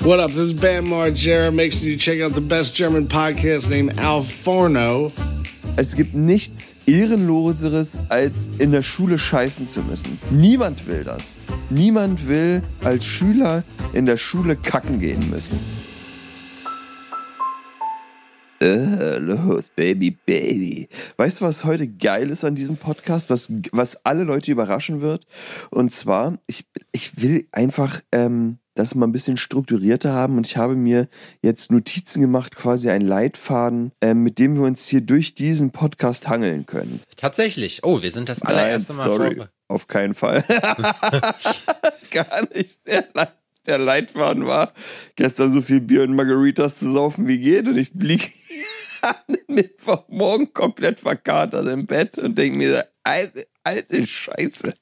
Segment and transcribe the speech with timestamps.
[0.00, 0.30] What up?
[0.30, 1.52] This is Bam Margera.
[1.52, 5.10] Make sure you check out the best German podcast named Al Forno.
[5.76, 10.20] Es gibt nichts Ehrenloseres, als in der Schule scheißen zu müssen.
[10.30, 11.24] Niemand will das.
[11.68, 15.58] Niemand will als Schüler in der Schule kacken gehen müssen.
[18.60, 20.88] Äh, los, Baby, Baby.
[21.16, 25.26] Weißt du, was heute geil ist an diesem Podcast, was, was alle Leute überraschen wird?
[25.70, 30.56] Und zwar, ich, ich will einfach ähm, das mal ein bisschen strukturierter haben und ich
[30.56, 31.08] habe mir
[31.42, 36.28] jetzt Notizen gemacht, quasi einen Leitfaden, ähm, mit dem wir uns hier durch diesen Podcast
[36.28, 37.00] hangeln können.
[37.16, 37.80] Tatsächlich.
[37.82, 39.36] Oh, wir sind das allererste Nein, Mal sorry.
[39.36, 39.48] vor.
[39.68, 40.44] Auf keinen Fall.
[42.10, 42.86] Gar nicht.
[42.86, 43.34] Der, Leit
[43.66, 44.72] der Leitfaden war,
[45.14, 48.26] gestern so viel Bier und Margaritas zu saufen wie geht und ich liege
[49.46, 52.86] Mittwochmorgen komplett verkatert im Bett und denke mir,
[53.68, 54.74] alte, Scheiße.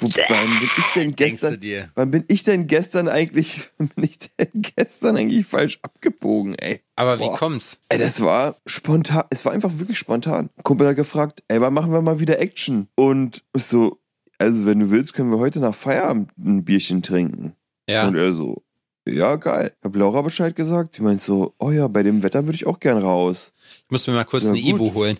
[0.00, 1.60] Wo, wann bin ich denn gestern,
[1.94, 6.82] wann bin ich denn gestern eigentlich, wann bin ich denn gestern eigentlich falsch abgebogen, ey?
[6.96, 7.36] Aber wie Boah.
[7.36, 7.80] kommt's?
[7.88, 10.50] Ey, das war spontan, es war einfach wirklich spontan.
[10.62, 12.88] Kumpel hat gefragt, ey, wann machen wir mal wieder Action?
[12.94, 14.00] Und so,
[14.38, 17.54] also wenn du willst, können wir heute nach Feierabend ein Bierchen trinken.
[17.88, 18.06] Ja.
[18.06, 18.65] Und er so,
[19.08, 19.72] ja, geil.
[19.82, 20.94] Hab Laura Bescheid gesagt.
[20.94, 23.52] Sie meint so, oh ja, bei dem Wetter würde ich auch gern raus.
[23.84, 24.70] Ich muss mir mal kurz Ja, eine gut.
[24.70, 25.18] Ibu holen.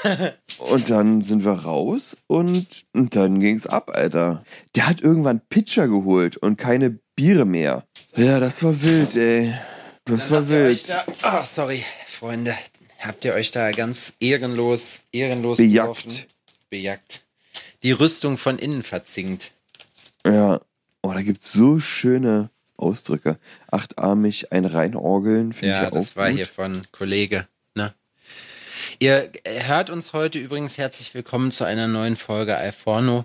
[0.58, 4.44] Und dann sind wir raus und, und dann ging's ab, Alter.
[4.76, 7.84] Der hat irgendwann Pitcher geholt und keine Biere mehr.
[8.16, 9.52] Ja, das war wild, ey.
[10.04, 10.90] Das war ihr euch wild.
[11.22, 12.54] da, oh, sorry, Freunde.
[13.00, 16.04] Habt ihr euch da ganz ehrenlos, ehrenlos Bejagt.
[16.04, 16.24] besoffen?
[16.70, 17.24] Bejagt.
[17.82, 19.52] Die Rüstung von innen verzinkt.
[20.26, 20.60] Ja.
[21.02, 23.38] Oh, da gibt's so schöne Ausdrücke.
[23.70, 26.36] Achtarmig, ein Reinorgeln, finde ich Ja, ja das auch war gut.
[26.36, 27.46] hier von Kollege.
[27.74, 27.94] Ne?
[28.98, 33.24] Ihr hört uns heute übrigens herzlich willkommen zu einer neuen Folge Alforno.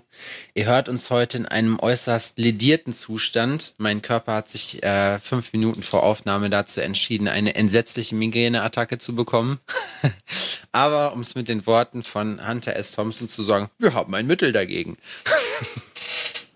[0.54, 3.74] Ihr hört uns heute in einem äußerst ledierten Zustand.
[3.78, 9.14] Mein Körper hat sich äh, fünf Minuten vor Aufnahme dazu entschieden, eine entsetzliche Migräneattacke zu
[9.14, 9.60] bekommen.
[10.72, 12.92] Aber um es mit den Worten von Hunter S.
[12.92, 14.96] Thompson zu sagen, wir haben ein Mittel dagegen.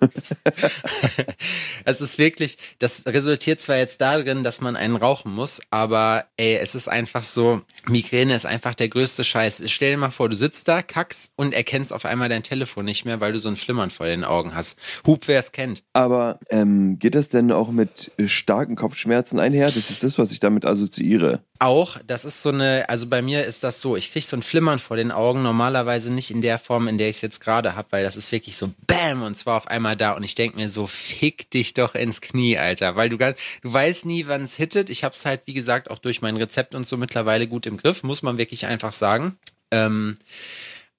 [1.85, 6.57] es ist wirklich, das resultiert zwar jetzt darin, dass man einen rauchen muss, aber ey,
[6.57, 9.63] es ist einfach so, Migräne ist einfach der größte Scheiß.
[9.67, 13.05] Stell dir mal vor, du sitzt da, kackst und erkennst auf einmal dein Telefon nicht
[13.05, 14.77] mehr, weil du so ein Flimmern vor den Augen hast.
[15.07, 15.83] Hub, wer es kennt.
[15.93, 19.67] Aber ähm, geht das denn auch mit starken Kopfschmerzen einher?
[19.67, 21.41] Das ist das, was ich damit assoziiere.
[21.61, 24.43] Auch, das ist so eine, also bei mir ist das so, ich krieg so ein
[24.43, 27.77] Flimmern vor den Augen, normalerweise nicht in der Form, in der ich es jetzt gerade
[27.77, 30.57] habe, weil das ist wirklich so BAM und zwar auf einmal da und ich denk
[30.57, 34.45] mir so, fick dich doch ins Knie, Alter, weil du ganz, du weißt nie, wann
[34.45, 34.91] es hittet.
[34.91, 38.03] Ich hab's halt, wie gesagt, auch durch mein Rezept und so mittlerweile gut im Griff,
[38.03, 39.37] muss man wirklich einfach sagen.
[39.71, 40.17] Ähm,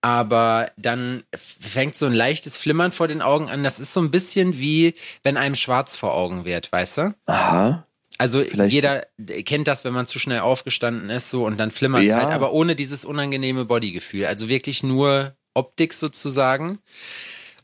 [0.02, 3.64] aber dann fängt so ein leichtes Flimmern vor den Augen an.
[3.64, 7.16] Das ist so ein bisschen wie, wenn einem schwarz vor Augen wird, weißt du?
[7.26, 7.88] Aha.
[8.18, 9.06] Also Vielleicht- jeder
[9.46, 12.18] kennt das, wenn man zu schnell aufgestanden ist, so und dann flimmert Ja.
[12.18, 14.26] halt, aber ohne dieses unangenehme Bodygefühl.
[14.28, 16.80] Also wirklich nur Optik sozusagen.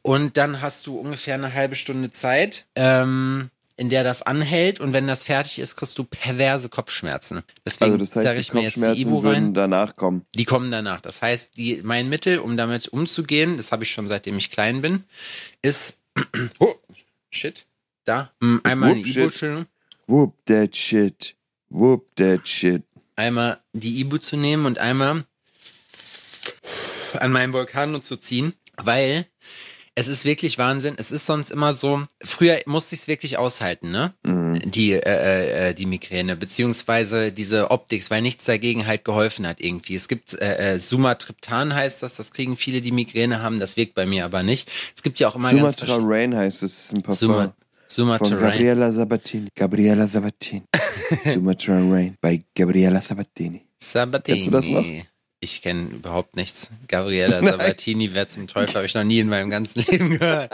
[0.03, 4.93] Und dann hast du ungefähr eine halbe Stunde Zeit, ähm, in der das anhält und
[4.93, 7.41] wenn das fertig ist, kriegst du perverse Kopfschmerzen.
[7.65, 9.53] Deswegen Also das heißt, die ich mir jetzt die Kopfschmerzen Ibu rein.
[9.53, 10.25] danach kommen.
[10.35, 11.01] Die kommen danach.
[11.01, 14.81] Das heißt, die, mein Mittel, um damit umzugehen, das habe ich schon seitdem ich klein
[14.81, 15.03] bin,
[15.61, 15.97] ist
[16.59, 16.75] oh,
[17.31, 17.65] shit.
[18.03, 18.31] Da.
[18.39, 19.19] Mm, Einmal Whoop, die.
[19.19, 19.65] Ibu
[20.07, 21.35] Whoop that shit.
[21.69, 22.83] Whoop that shit.
[23.15, 25.23] einmal die Ibu zu nehmen und einmal
[27.13, 29.25] an meinem Vulkano zu ziehen, weil
[29.95, 30.95] es ist wirklich Wahnsinn.
[30.97, 34.13] Es ist sonst immer so, früher musste ich es wirklich aushalten, ne?
[34.65, 39.95] Die, äh, äh, die Migräne, beziehungsweise diese Optik, weil nichts dagegen halt geholfen hat irgendwie.
[39.95, 43.95] Es gibt äh, äh, Sumatriptan heißt das, das kriegen viele, die Migräne haben, das wirkt
[43.95, 44.69] bei mir aber nicht.
[44.95, 47.27] Es gibt ja auch immer ganz Sumatra Rain heißt es, ist ein Parfum.
[47.27, 47.53] Suma, von
[47.87, 48.51] Sumatra Rain.
[48.51, 49.49] Gabriela Sabatini.
[49.53, 50.63] Gabriela Sabatini.
[51.25, 53.65] Sumatra Rain bei Gabriela Sabatini.
[53.79, 54.37] Sabatini.
[54.37, 54.85] Kennst du das noch?
[55.43, 56.69] Ich kenne überhaupt nichts.
[56.87, 60.51] Gabriela Sabatini, wer zum Teufel habe ich noch nie in meinem ganzen Leben gehört.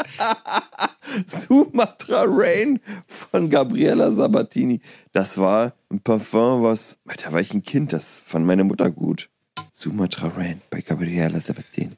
[1.28, 4.80] Sumatra Rain von Gabriela Sabatini.
[5.12, 9.30] Das war ein Parfum, was, da war ich ein Kind, das fand meine Mutter gut.
[9.74, 11.98] Sumatra Rain bei Gabriela Sabatini.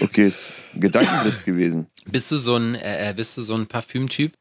[0.00, 1.86] Okay, ist ein Gedankenblitz gewesen.
[2.04, 4.36] Bist du so ein, äh, bist du so ein Parfümtyp?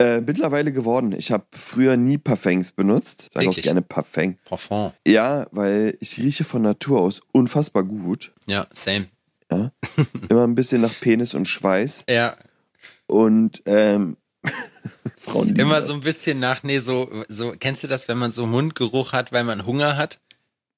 [0.00, 1.12] Äh, mittlerweile geworden.
[1.12, 3.28] Ich habe früher nie Parfums benutzt.
[3.34, 3.64] Sag auch Wirklich?
[3.64, 4.38] gerne Parfum.
[4.46, 4.92] Parfum.
[5.06, 8.32] Ja, weil ich rieche von Natur aus unfassbar gut.
[8.48, 9.06] Ja, same.
[9.52, 9.72] Ja?
[10.30, 12.06] Immer ein bisschen nach Penis und Schweiß.
[12.08, 12.34] Ja,
[13.08, 14.16] Und ähm,
[15.18, 18.32] Frauen lieben immer so ein bisschen nach, nee, so, so, kennst du das, wenn man
[18.32, 20.18] so Mundgeruch hat, weil man Hunger hat?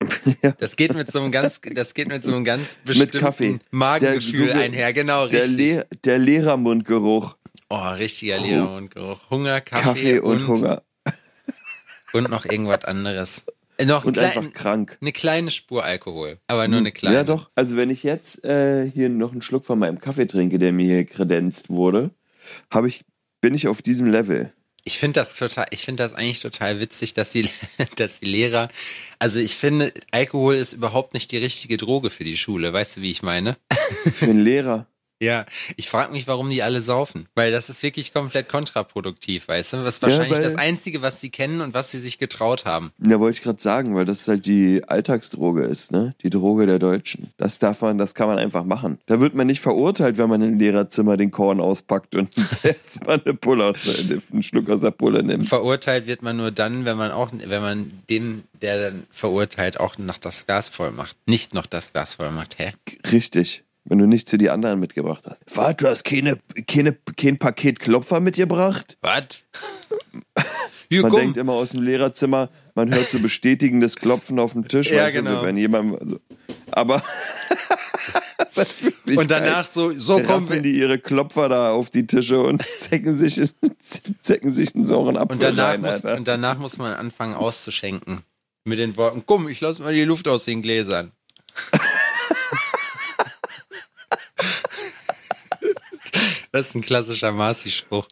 [0.43, 0.51] Ja.
[0.59, 3.59] Das geht mit so einem ganz, das geht mit so einem ganz bestimmten Kaffee.
[3.71, 5.57] Magengefühl Der- so- einher, genau, der, richtig.
[5.75, 7.37] Le der Lehrermundgeruch.
[7.73, 9.31] Oh, richtiger Leermundgeruch.
[9.31, 10.83] Hunger, Kaffee, Kaffee und, Hunger.
[12.13, 13.45] Und noch irgendwas anderes.
[13.79, 14.99] Äh, Noch Und ein einfach krank.
[15.01, 16.39] eine kleine Spur Alkohol.
[16.47, 17.17] Aber nur eine kleine.
[17.17, 17.51] Ja, doch.
[17.55, 20.85] Also wenn ich jetzt äh, hier noch einen Schluck von meinem Kaffee trinke, der mir
[20.87, 22.11] hier kredenzt wurde,
[22.71, 23.05] habe ich,
[23.41, 24.53] bin ich auf diesem Level.
[24.85, 27.49] Ich finde das total, ich finde das eigentlich total witzig, dass die,
[27.97, 28.69] dass die Lehrer,
[29.19, 32.73] also ich finde, Alkohol ist überhaupt nicht die richtige Droge für die Schule.
[32.73, 33.57] Weißt du, wie ich meine?
[33.71, 34.87] Für einen Lehrer.
[35.23, 35.47] Ja,
[35.77, 37.27] ich frage mich, warum die alle saufen.
[37.37, 39.77] Weil das ist wirklich komplett kontraproduktiv, weißt du?
[39.85, 42.91] Das ist wahrscheinlich weil- das Einzige, was sie kennen und was sie sich getraut haben.
[42.99, 46.17] Ja, wollte ich gerade sagen, weil das halt die Alltagsdroge ist, ne?
[46.25, 47.31] Die Droge der Deutschen.
[47.37, 48.99] Das darf man, das kann man einfach machen.
[49.07, 52.29] Da wird man nicht verurteilt, wenn man im Lehrerzimmer den Korn auspackt und
[52.65, 55.49] erstmal eine Pulle aus der, einen Schluck aus der Pulle nimmt.
[55.49, 59.99] Verurteilt wird man nur dann, wenn man auch, wenn man dem, der dann verurteilt, auch
[59.99, 61.17] noch das Gas voll macht.
[61.27, 62.73] Nicht noch das Gas voll macht, hä?
[63.13, 63.63] Richtig.
[63.85, 65.43] Wenn du nichts für die anderen mitgebracht hast.
[65.55, 68.97] Was, du hast keine, keine, kein Paket Klopfer mitgebracht?
[69.01, 69.43] Was?
[70.91, 71.21] Man komm.
[71.21, 74.91] denkt immer aus dem Lehrerzimmer, man hört so bestätigendes Klopfen auf dem Tisch.
[74.91, 75.43] Ja, weißt du, genau.
[75.43, 76.21] wenn jemand, also,
[76.71, 77.03] aber
[79.07, 83.19] Und danach so, so kommen wir, die ihre Klopfer da auf die Tische und zecken
[83.19, 83.41] sich,
[84.23, 88.21] zecken sich einen sauren Apfel Und danach, rein, muss, und danach muss man anfangen auszuschenken.
[88.65, 91.13] Mit den Worten, komm, ich lass mal die Luft aus den Gläsern.
[96.53, 98.07] Das ist ein klassischer Marci-Spruch.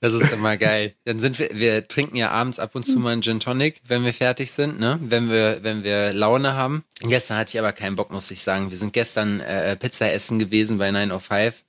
[0.00, 0.94] Das ist immer geil.
[1.04, 4.04] Dann sind wir, wir trinken ja abends ab und zu mal einen Gin Tonic, wenn
[4.04, 4.98] wir fertig sind, ne?
[5.02, 6.84] Wenn wir, wenn wir Laune haben.
[7.00, 8.70] Gestern hatte ich aber keinen Bock, muss ich sagen.
[8.70, 11.64] Wir sind gestern äh, Pizza essen gewesen bei 905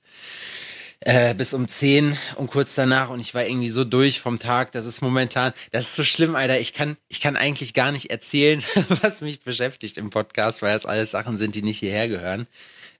[1.00, 4.72] äh, bis um 10 und kurz danach und ich war irgendwie so durch vom Tag,
[4.72, 6.58] das ist momentan, das ist so schlimm, Alter.
[6.58, 8.62] Ich kann, ich kann eigentlich gar nicht erzählen,
[9.02, 12.46] was mich beschäftigt im Podcast, weil das alles Sachen sind, die nicht hierher gehören.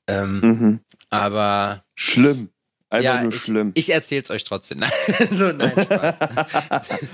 [0.06, 0.80] Ähm, Mhm.
[1.10, 2.50] Aber Schlimm.
[2.96, 3.72] Einfach ja, nur ich, schlimm.
[3.74, 4.78] ich erzähl's euch trotzdem.
[4.78, 4.90] Nein,
[5.30, 6.16] so, nein, Spaß.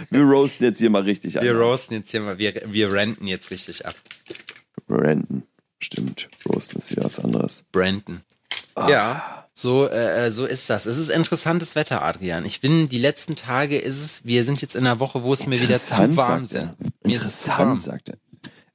[0.11, 1.57] wir roasten jetzt hier mal richtig Wir an.
[1.57, 3.95] roasten jetzt hier mal, wir, wir renten jetzt richtig ab.
[4.89, 5.45] Ranten.
[5.81, 6.29] Stimmt.
[6.49, 7.65] Roasten ist wieder was anderes.
[7.73, 8.21] Brandon.
[8.75, 8.89] Ah.
[8.89, 10.87] Ja, so, äh, so ist das.
[10.87, 12.47] Es ist interessantes Wetter, Adrian.
[12.47, 15.47] Ich bin, die letzten Tage ist es, wir sind jetzt in einer Woche, wo es
[15.47, 16.61] mir wieder zu warm ist es
[17.43, 17.73] zu warm.
[17.73, 18.17] Interessant, sagt er.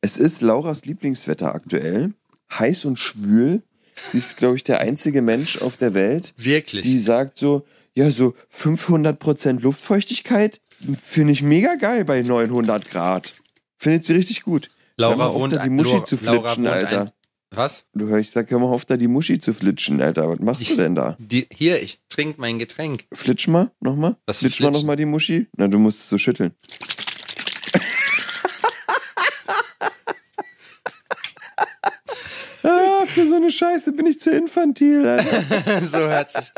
[0.01, 2.13] Es ist Lauras Lieblingswetter aktuell.
[2.51, 3.63] Heiß und schwül.
[4.11, 6.83] Sie ist, glaube ich, der einzige Mensch auf der Welt, Wirklich.
[6.83, 7.65] die sagt so,
[7.95, 10.61] ja, so 500% Luftfeuchtigkeit
[11.01, 13.33] finde ich mega geil bei 900 Grad.
[13.77, 14.69] Findet sie richtig gut.
[14.97, 17.01] Laura wohnt da die Muschi Laura- zu Laura flitschen, wohnt Alter.
[17.01, 17.11] Ein,
[17.51, 17.85] was?
[17.93, 20.29] Du hörst, ich sag, hör mal auf, da die Muschi zu flitschen, Alter.
[20.29, 21.15] Was machst du denn da?
[21.19, 23.05] Die, hier, ich trinke mein Getränk.
[23.13, 24.17] Flitsch mal, nochmal.
[24.25, 25.47] Was Flitsch mal nochmal die Muschi.
[25.57, 26.53] Na, du musst es so schütteln.
[32.63, 35.81] ah, für so eine Scheiße bin ich zu infantil, Alter.
[35.85, 36.51] so hört sich,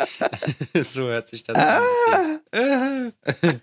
[0.86, 3.12] so hört sich das an.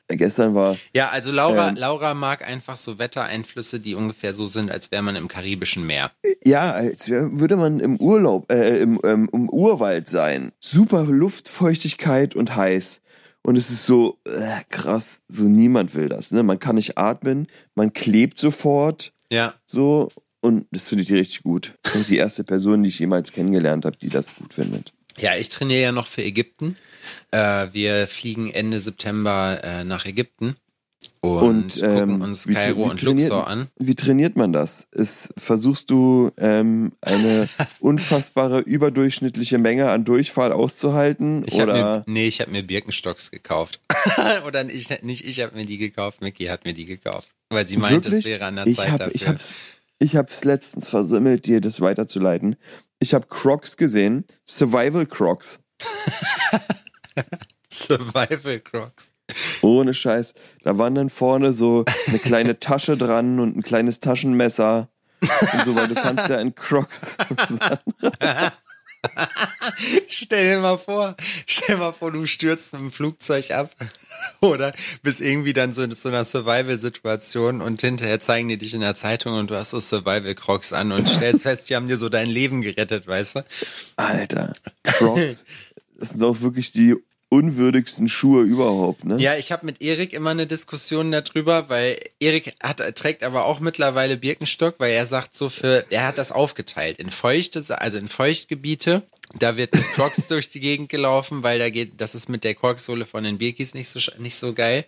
[0.09, 1.77] Gestern war, Ja, also Laura, Ähm.
[1.77, 6.11] Laura mag einfach so Wettereinflüsse, die ungefähr so sind, als wäre man im karibischen Meer.
[6.45, 10.53] ja, als würde man im Urlaub, äh, im, ähm, im Urwald sein.
[10.61, 13.01] Super Luftfeuchtigkeit und heiß.
[13.43, 16.33] Und es ist so äh, krass, so niemand will das.
[16.33, 16.43] Ne?
[16.43, 17.47] Man kann nicht atmen,
[17.77, 19.13] man klebt sofort.
[19.31, 19.55] Ja.
[19.67, 20.09] So,
[20.47, 21.75] und das finde ich richtig gut.
[21.83, 24.93] Das ist die erste Person, die ich jemals kennengelernt habe, die das gut findet.
[25.19, 26.77] Ja, ich trainiere ja noch für Ägypten.
[27.31, 30.57] Äh, wir fliegen Ende September äh, nach Ägypten
[31.21, 33.69] und, Und, gucken ähm, uns wie- Kairo wie und Luxor an.
[33.79, 34.89] Wie trainiert man das?
[34.93, 37.49] Ist, versuchst du ähm, eine
[37.81, 41.45] unfassbare überdurchschnittliche Menge an Durchfall auszuhalten?
[41.47, 43.81] Ich oder mir, nee, ich habe mir Birkenstocks gekauft.
[44.47, 47.29] Oder ich, nicht ich habe mir die gekauft, Mickey hat mir die gekauft.
[47.51, 49.15] Weil sie meint, es wäre an der ich Zeit hab, dafür.
[49.15, 49.55] ich hab's,
[49.99, 52.57] ich hab's letztens versammelt, dir das weiterzuleiten.
[52.99, 55.63] Ich habe Crocs gesehen, Survival Crocs.
[57.73, 59.11] Survival Crocs.
[59.63, 60.35] Ohne Scheiß.
[60.63, 64.89] Da waren dann vorne so eine kleine Tasche dran und ein kleines Taschenmesser.
[65.21, 67.17] Und so, weil du kannst ja in Crocs.
[70.09, 73.71] Stell dir mal vor, stell dir mal vor, du stürzt mit dem Flugzeug ab
[74.41, 74.73] oder
[75.03, 78.95] bist irgendwie dann so in so einer Survival-Situation und hinterher zeigen die dich in der
[78.95, 82.29] Zeitung und du hast so Survival-Crocs an und stellst fest, die haben dir so dein
[82.29, 83.45] Leben gerettet, weißt du?
[83.97, 85.45] Alter, Crocs.
[85.99, 86.97] Das sind auch wirklich die
[87.29, 89.17] unwürdigsten Schuhe überhaupt, ne?
[89.19, 93.59] Ja, ich habe mit Erik immer eine Diskussion darüber, weil Erik hat, trägt aber auch
[93.59, 98.09] mittlerweile Birkenstock, weil er sagt so für, er hat das aufgeteilt in feuchte, also in
[98.09, 99.03] Feuchtgebiete.
[99.35, 102.55] Da wird mit Crocs durch die Gegend gelaufen, weil da geht, das ist mit der
[102.55, 104.85] Korksohle von den Birkis nicht so nicht so geil.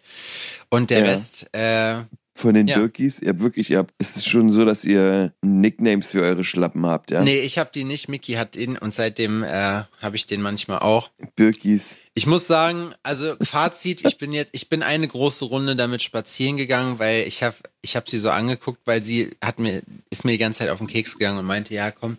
[0.69, 1.05] Und der Ja.
[1.07, 2.05] Rest, äh,
[2.39, 2.79] von den Ja.
[2.79, 3.21] Birkis?
[3.21, 6.87] Ihr habt wirklich, ihr habt, es ist schon so, dass ihr Nicknames für eure Schlappen
[6.87, 7.23] habt, ja?
[7.23, 8.09] Nee, ich habe die nicht.
[8.09, 11.11] Mickey hat ihn und seitdem äh, habe ich den manchmal auch.
[11.35, 11.97] Birkis.
[12.15, 16.57] Ich muss sagen, also Fazit, ich bin jetzt, ich bin eine große Runde damit spazieren
[16.57, 20.33] gegangen, weil ich habe ich hab sie so angeguckt, weil sie hat mir, ist mir
[20.33, 22.19] die ganze Zeit auf den Keks gegangen und meinte, ja komm,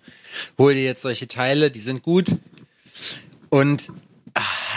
[0.57, 2.27] hol dir jetzt solche Teile, die sind gut.
[3.49, 3.91] Und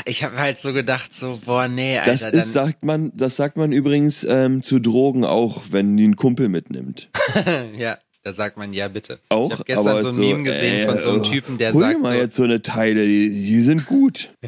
[0.05, 3.57] ich habe halt so gedacht, so, boah, nee, Das Alter, ist, sagt man, das sagt
[3.57, 7.09] man übrigens ähm, zu Drogen auch, wenn die einen Kumpel mitnimmt.
[7.77, 9.19] ja, da sagt man ja bitte.
[9.29, 11.59] Auch, ich habe gestern so ein so, Meme gesehen äh, von so einem oh, Typen,
[11.59, 14.31] der Hol sagt dir mal so, jetzt so eine Teile, die, die sind gut.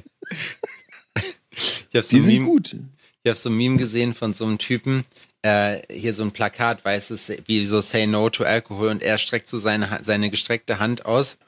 [1.55, 2.77] ich habe so Die ein sind Meme, gut.
[3.23, 5.03] Ich habe so ein Meme gesehen von so einem Typen,
[5.43, 9.19] äh, hier so ein Plakat, weiß es, wie so Say No to Alcohol und er
[9.19, 11.39] streckt so seine, seine gestreckte Hand aus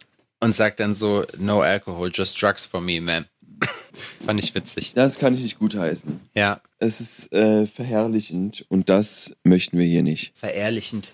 [0.40, 3.26] und sagt dann so, No Alcohol, just drugs for me, man.
[4.26, 4.92] Fand ich witzig.
[4.94, 6.20] Das kann ich nicht gutheißen.
[6.34, 10.32] Ja, Es ist äh, verherrlichend und das möchten wir hier nicht.
[10.36, 11.08] verehrlichend.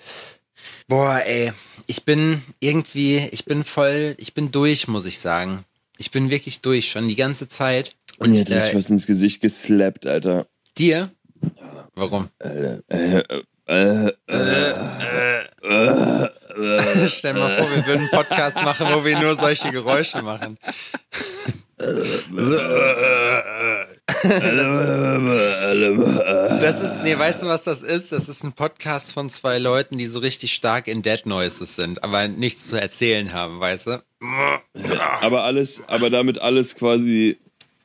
[0.88, 1.52] Boah, ey,
[1.86, 5.64] ich bin irgendwie, ich bin voll, ich bin durch, muss ich sagen.
[5.98, 7.94] Ich bin wirklich durch, schon die ganze Zeit.
[8.18, 10.46] Und mir hat äh, was ins Gesicht geslappt, Alter.
[10.78, 11.10] dir?
[11.94, 12.28] Warum?
[12.38, 12.80] Alter.
[12.88, 13.22] Äh,
[13.66, 15.48] äh, äh,
[17.08, 20.58] Stell mal vor, wir würden einen Podcast machen, wo wir nur solche Geräusche machen.
[26.60, 28.12] Das ist, nee, weißt du, was das ist?
[28.12, 32.04] Das ist ein Podcast von zwei Leuten, die so richtig stark in Dead Noises sind,
[32.04, 34.02] aber nichts zu erzählen haben, weißt du?
[35.20, 37.38] aber alles, aber damit alles quasi,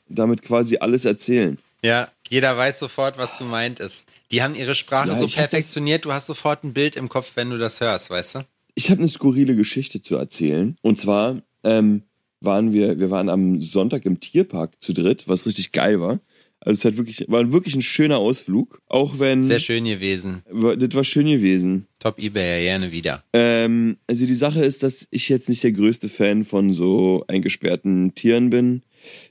[0.07, 1.57] damit quasi alles erzählen.
[1.83, 4.05] Ja, jeder weiß sofort, was gemeint ist.
[4.31, 7.49] Die haben ihre Sprache Ja, so perfektioniert, du hast sofort ein Bild im Kopf, wenn
[7.49, 8.39] du das hörst, weißt du?
[8.75, 10.77] Ich habe eine skurrile Geschichte zu erzählen.
[10.81, 12.03] Und zwar ähm,
[12.41, 16.19] waren wir, wir waren am Sonntag im Tierpark zu dritt, was richtig geil war.
[16.59, 18.81] Also es hat wirklich, war wirklich ein schöner Ausflug.
[18.87, 20.41] Auch wenn Sehr schön gewesen.
[20.49, 21.85] war- das war schön gewesen.
[21.99, 23.23] Top eBay ja gerne wieder.
[23.31, 28.15] Ähm, also die Sache ist, dass ich jetzt nicht der größte Fan von so eingesperrten
[28.15, 28.81] Tieren bin.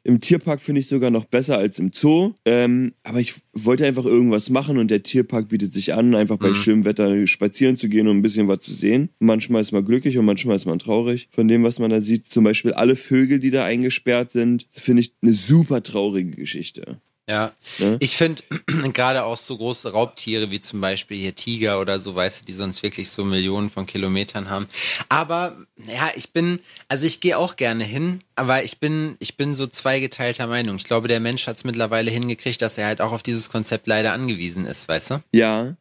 [0.04, 2.34] Im Tierpark finde ich sogar noch besser als im Zoo.
[2.44, 6.54] Ähm, aber ich wollte einfach irgendwas machen und der Tierpark bietet sich an, einfach bei
[6.54, 9.10] schönem Wetter spazieren zu gehen und ein bisschen was zu sehen.
[9.18, 12.26] Manchmal ist man glücklich und manchmal ist man traurig von dem, was man da sieht.
[12.26, 17.00] Zum Beispiel alle Vögel, die da eingesperrt sind, finde ich eine super traurige Geschichte.
[17.28, 17.96] Ja, Ne?
[17.98, 18.42] ich finde
[18.92, 22.52] gerade auch so große Raubtiere wie zum Beispiel hier Tiger oder so, weißt du, die
[22.52, 24.68] sonst wirklich so Millionen von Kilometern haben.
[25.08, 25.56] Aber
[25.86, 29.66] ja, ich bin, also ich gehe auch gerne hin, aber ich bin, ich bin so
[29.66, 30.76] zweigeteilter Meinung.
[30.76, 33.88] Ich glaube, der Mensch hat es mittlerweile hingekriegt, dass er halt auch auf dieses Konzept
[33.88, 35.22] leider angewiesen ist, weißt du?
[35.32, 35.76] Ja,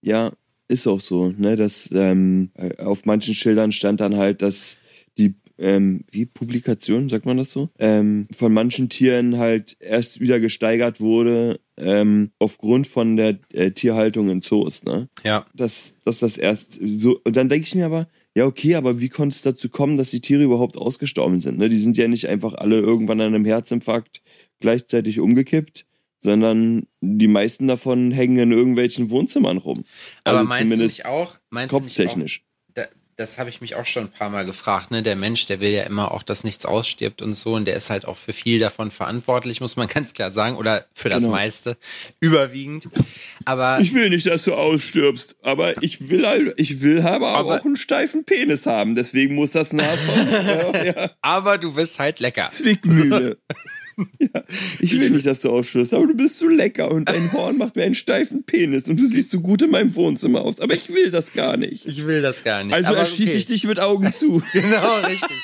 [0.00, 0.30] ja,
[0.68, 4.76] ist auch so, ne, dass ähm, äh, auf manchen Schildern stand dann halt, dass
[5.58, 11.00] ähm, wie Publikation, sagt man das so, ähm, von manchen Tieren halt erst wieder gesteigert
[11.00, 15.08] wurde ähm, aufgrund von der äh, Tierhaltung in Zoos, ne?
[15.24, 15.46] Ja.
[15.54, 19.08] Dass, dass das erst so, und dann denke ich mir aber, ja okay, aber wie
[19.08, 21.58] konnte es dazu kommen, dass die Tiere überhaupt ausgestorben sind?
[21.58, 21.68] Ne?
[21.68, 24.22] Die sind ja nicht einfach alle irgendwann an einem Herzinfarkt
[24.60, 25.86] gleichzeitig umgekippt,
[26.18, 29.84] sondern die meisten davon hängen in irgendwelchen Wohnzimmern rum.
[30.24, 32.16] Aber Also meinst du nicht auch, meinst du nicht auch,
[33.18, 35.02] das habe ich mich auch schon ein paar Mal gefragt, ne?
[35.02, 37.90] Der Mensch, der will ja immer auch, dass nichts ausstirbt und so, und der ist
[37.90, 41.32] halt auch für viel davon verantwortlich, muss man ganz klar sagen, oder für das Genau.
[41.34, 41.76] meiste
[42.20, 42.88] überwiegend.
[43.44, 47.56] Aber Ich will nicht, dass du ausstirbst, aber ich will halt, ich will aber, Aber-
[47.56, 52.20] auch einen steifen Penis haben, deswegen muss das von ja, ja, aber du bist halt
[52.20, 52.48] lecker.
[52.50, 53.38] Zwickmühle.
[54.18, 54.44] ja,
[54.80, 57.76] ich will nicht, dass du ausstirbst, aber du bist so lecker und dein Horn macht
[57.76, 60.88] mir einen steifen Penis und du siehst so gut in meinem Wohnzimmer aus, aber ich
[60.88, 61.86] will das gar nicht.
[61.86, 62.72] Ich will das gar nicht.
[62.74, 63.38] Also erschieße okay.
[63.38, 64.42] ich dich mit Augen zu.
[64.52, 65.36] Genau, richtig.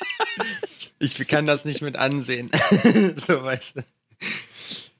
[1.00, 2.50] Ich kann das nicht mit ansehen.
[3.26, 3.82] so weißt du.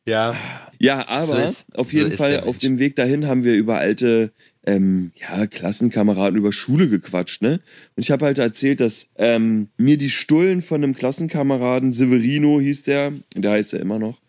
[0.06, 0.34] Ja.
[0.78, 3.54] Ja, aber So ist- auf so jeden ist Fall auf dem Weg dahin haben wir
[3.54, 4.32] über alte
[4.66, 7.60] ähm, ja, Klassenkameraden über Schule gequatscht, ne?
[7.96, 12.84] Und ich habe halt erzählt, dass ähm, mir die Stullen von einem Klassenkameraden, Severino hieß
[12.84, 14.20] der, der heißt er immer noch,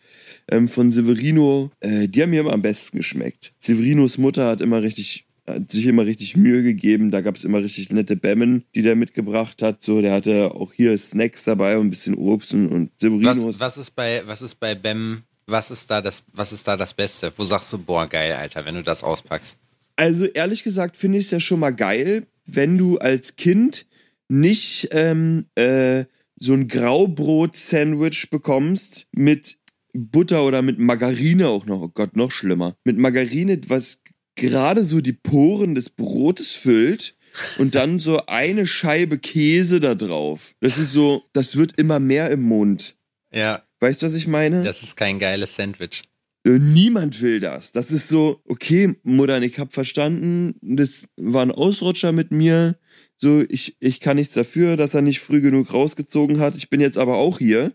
[0.47, 3.53] ähm, von Severino, äh, die haben mir immer am besten geschmeckt.
[3.59, 7.11] Severinos Mutter hat immer richtig hat sich immer richtig Mühe gegeben.
[7.11, 9.83] Da gab's immer richtig nette Bämmen, die der mitgebracht hat.
[9.83, 13.43] So, der hatte auch hier Snacks dabei und ein bisschen Obst und, und Severinos.
[13.43, 16.77] Was, was ist bei, was ist bei Bem, was ist da das, was ist da
[16.77, 17.31] das Beste?
[17.37, 19.55] Wo sagst du, boah, geil, Alter, wenn du das auspackst?
[19.95, 23.85] Also ehrlich gesagt finde ich es ja schon mal geil, wenn du als Kind
[24.27, 26.05] nicht ähm, äh,
[26.37, 29.57] so ein Graubrot-Sandwich bekommst mit
[29.93, 31.81] Butter oder mit Margarine auch noch.
[31.81, 32.75] Oh Gott, noch schlimmer.
[32.83, 34.01] Mit Margarine, was
[34.35, 37.15] gerade so die Poren des Brotes füllt
[37.57, 40.55] und dann so eine Scheibe Käse da drauf.
[40.59, 42.95] Das ist so, das wird immer mehr im Mund.
[43.31, 44.63] Ja, Weißt du, was ich meine?
[44.63, 46.03] das ist kein geiles Sandwich.
[46.45, 47.71] Äh, Niemand will das.
[47.71, 52.77] Das ist so, okay, Mutter, ich hab verstanden, das war ein Ausrutscher mit mir.
[53.17, 56.55] So, ich, ich kann nichts dafür, dass er nicht früh genug rausgezogen hat.
[56.55, 57.71] Ich bin jetzt aber auch hier.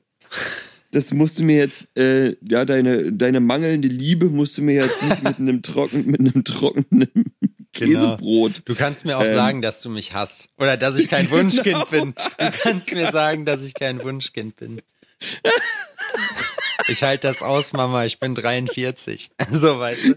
[0.93, 5.03] Das musst du mir jetzt, äh, ja, deine, deine mangelnde Liebe musst du mir jetzt
[5.03, 7.33] nicht mit einem trocken, mit einem trockenen
[7.73, 8.63] Käsebrot.
[8.65, 9.35] Du kannst mir auch Ähm.
[9.35, 10.49] sagen, dass du mich hasst.
[10.59, 11.85] Oder dass ich kein Wunschkind Genau.
[11.87, 12.15] bin.
[12.39, 14.83] Du kannst mir sagen, dass ich kein Wunschkind bin.
[16.89, 18.05] Ich halte das aus, Mama.
[18.05, 19.31] Ich bin 43.
[19.51, 20.15] So, weißt du?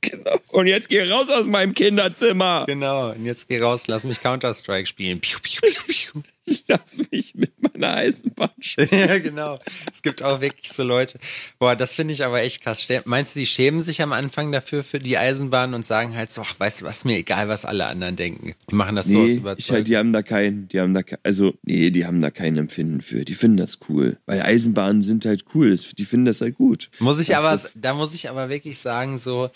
[0.00, 0.38] Genau.
[0.48, 2.64] Und jetzt geh raus aus meinem Kinderzimmer.
[2.66, 3.10] Genau.
[3.10, 5.20] Und jetzt geh raus, lass mich Counter-Strike spielen.
[5.20, 6.22] Piu, piu, piu, piu.
[6.68, 8.88] Lass mich mit meiner Eisenbahn spielen.
[8.90, 9.58] Ja, genau.
[9.92, 11.18] Es gibt auch wirklich so Leute.
[11.58, 12.86] Boah, das finde ich aber echt krass.
[13.06, 16.42] Meinst du, die schämen sich am Anfang dafür für die Eisenbahn und sagen halt so,
[16.42, 18.54] ach, weißt du was, mir egal, was alle anderen denken.
[18.70, 19.74] Die machen das so aus Nee, ich Überzeugung.
[19.76, 23.00] halt, die haben da kein, die haben da, also, nee, die haben da kein Empfinden
[23.00, 23.24] für.
[23.24, 24.18] Die finden das cool.
[24.26, 25.74] Weil Eisenbahnen sind halt cool.
[25.98, 26.90] Die finden das halt gut.
[26.98, 29.50] Muss ich Das aber, da muss ich aber wirklich sagen, so,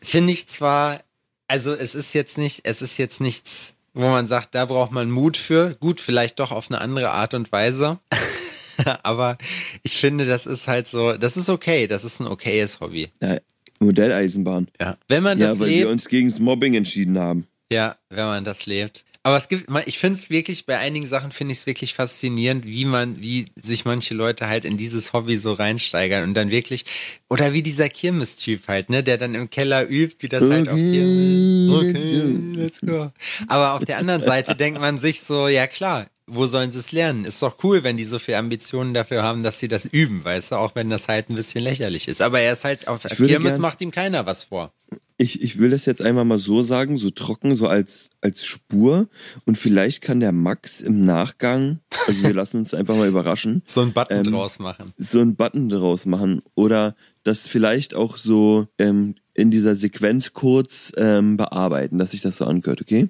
[0.00, 1.00] finde ich zwar,
[1.48, 5.10] also es ist jetzt nicht, es ist jetzt nichts, wo man sagt, da braucht man
[5.10, 5.74] Mut für.
[5.80, 7.98] Gut, vielleicht doch auf eine andere Art und Weise.
[9.02, 9.36] aber
[9.82, 13.08] ich finde, das ist halt so, das ist okay, das ist ein okayes Hobby.
[13.20, 13.38] Ja,
[13.80, 14.68] Modelleisenbahn.
[14.80, 14.96] Ja.
[15.08, 17.48] Wenn man Ja, das weil lebt, wir uns gegen das Mobbing entschieden haben.
[17.72, 19.04] Ja, wenn man das lebt.
[19.28, 22.64] Aber es gibt, ich finde es wirklich, bei einigen Sachen finde ich es wirklich faszinierend,
[22.64, 26.86] wie man, wie sich manche Leute halt in dieses Hobby so reinsteigern und dann wirklich,
[27.28, 30.76] oder wie dieser Kirmes-Typ halt, ne, der dann im Keller übt, wie das halt auf
[30.76, 31.70] Kirmes.
[31.70, 32.22] Okay,
[32.54, 33.12] let's go.
[33.48, 36.92] Aber auf der anderen Seite denkt man sich so, ja klar, wo sollen sie es
[36.92, 37.26] lernen?
[37.26, 40.52] Ist doch cool, wenn die so viel Ambitionen dafür haben, dass sie das üben, weißt
[40.52, 42.22] du, auch wenn das halt ein bisschen lächerlich ist.
[42.22, 44.72] Aber er ist halt auf Kirmes macht ihm keiner was vor.
[45.20, 49.08] Ich, ich will das jetzt einmal mal so sagen, so trocken, so als, als Spur.
[49.46, 53.80] Und vielleicht kann der Max im Nachgang, also wir lassen uns einfach mal überraschen, So
[53.80, 54.92] einen Button Ähm, draus machen.
[54.96, 56.40] so einen Button draus machen.
[56.54, 62.36] Oder das vielleicht auch so ähm, in dieser Sequenz kurz ähm, bearbeiten, dass sich das
[62.36, 63.08] so angehört, okay?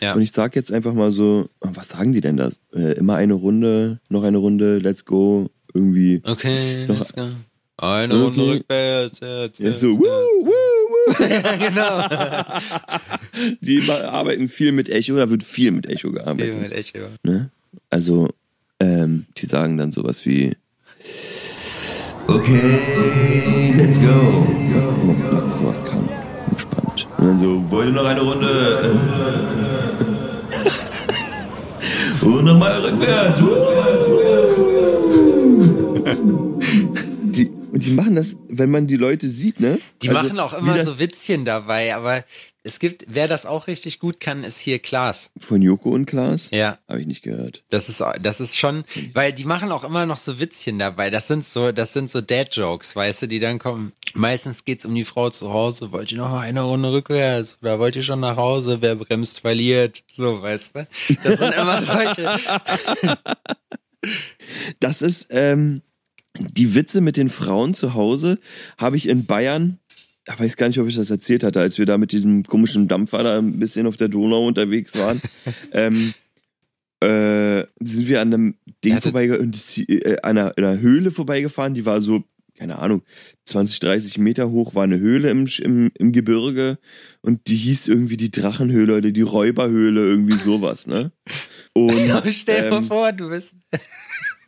[0.00, 0.14] Ja.
[0.14, 2.50] Und ich sag jetzt einfach mal so, was sagen die denn da?
[2.72, 6.22] Äh, immer eine Runde, noch eine Runde, let's go, irgendwie.
[6.24, 7.26] Okay, Noch- let's go.
[7.80, 8.22] Eine Okay.
[8.24, 9.20] Runde rückwärts.
[9.20, 9.98] Jetzt, jetzt, so, jetzt.
[10.00, 10.50] wuh, wuh.
[10.50, 10.52] Ja,
[11.58, 12.08] genau.
[13.60, 16.60] Die arbeiten viel mit Echo, da wird viel mit Echo gearbeitet.
[16.60, 16.98] mit Echo.
[17.22, 17.50] Ne?
[17.90, 18.30] Also,
[18.80, 20.54] ähm, die sagen dann sowas wie
[22.28, 24.04] Okay, let's go.
[24.04, 26.06] Mal gucken, sowas kann.
[26.46, 27.08] Bin gespannt.
[27.16, 29.00] Und dann so, wollt ihr noch eine Runde?
[32.20, 33.40] Und nochmal rückwärts.
[37.80, 39.78] Die, und die machen das, wenn man die Leute sieht, ne?
[40.02, 42.24] Die Also, machen auch immer so Witzchen dabei, aber
[42.64, 45.30] es gibt, wer das auch richtig gut kann, ist hier Klaas.
[45.38, 46.50] Von Joko und Klaas?
[46.50, 46.78] Ja.
[46.88, 47.62] Habe ich nicht gehört.
[47.70, 51.08] Das ist, das ist schon, weil die machen auch immer noch so Witzchen dabei.
[51.08, 53.92] Das sind so, das sind so Dad-Jokes, weißt du, die dann kommen.
[54.14, 55.92] Meistens geht's um die Frau zu Hause.
[55.92, 57.58] Wollt ihr noch eine Runde rückwärts?
[57.62, 58.78] Oder wollt ihr schon nach Hause?
[58.80, 60.02] Wer bremst, verliert.
[60.12, 60.86] So, weißt du?
[61.24, 62.38] Das sind immer solche.
[64.80, 65.82] Das ist, ähm,
[66.36, 68.38] die Witze mit den Frauen zu Hause
[68.76, 69.78] habe ich in Bayern,
[70.26, 72.88] ich weiß gar nicht, ob ich das erzählt hatte, als wir da mit diesem komischen
[72.88, 75.20] Dampfer da ein bisschen auf der Donau unterwegs waren.
[75.72, 76.12] ähm,
[77.00, 79.52] äh, sind wir an einem Ding vorbeigefahren,
[79.88, 82.24] äh, einer, einer Höhle vorbeigefahren, die war so,
[82.56, 83.02] keine Ahnung,
[83.46, 86.78] 20, 30 Meter hoch, war eine Höhle im, im, im Gebirge
[87.22, 91.12] und die hieß irgendwie die Drachenhöhle oder die Räuberhöhle, irgendwie sowas, ne?
[91.74, 91.92] Und,
[92.32, 93.54] Stell mal ähm, vor, du bist.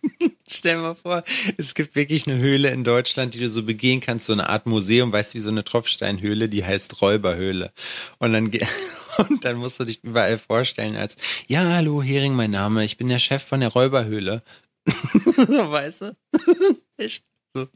[0.48, 1.22] Stell mal vor,
[1.56, 4.66] es gibt wirklich eine Höhle in Deutschland, die du so begehen kannst, so eine Art
[4.66, 7.72] Museum, weißt du, wie so eine Tropfsteinhöhle, die heißt Räuberhöhle.
[8.18, 8.50] Und dann,
[9.28, 13.08] und dann musst du dich überall vorstellen als, ja, hallo, Hering, mein Name, ich bin
[13.08, 14.42] der Chef von der Räuberhöhle.
[14.86, 16.16] weißt du?
[16.96, 17.68] Echt so.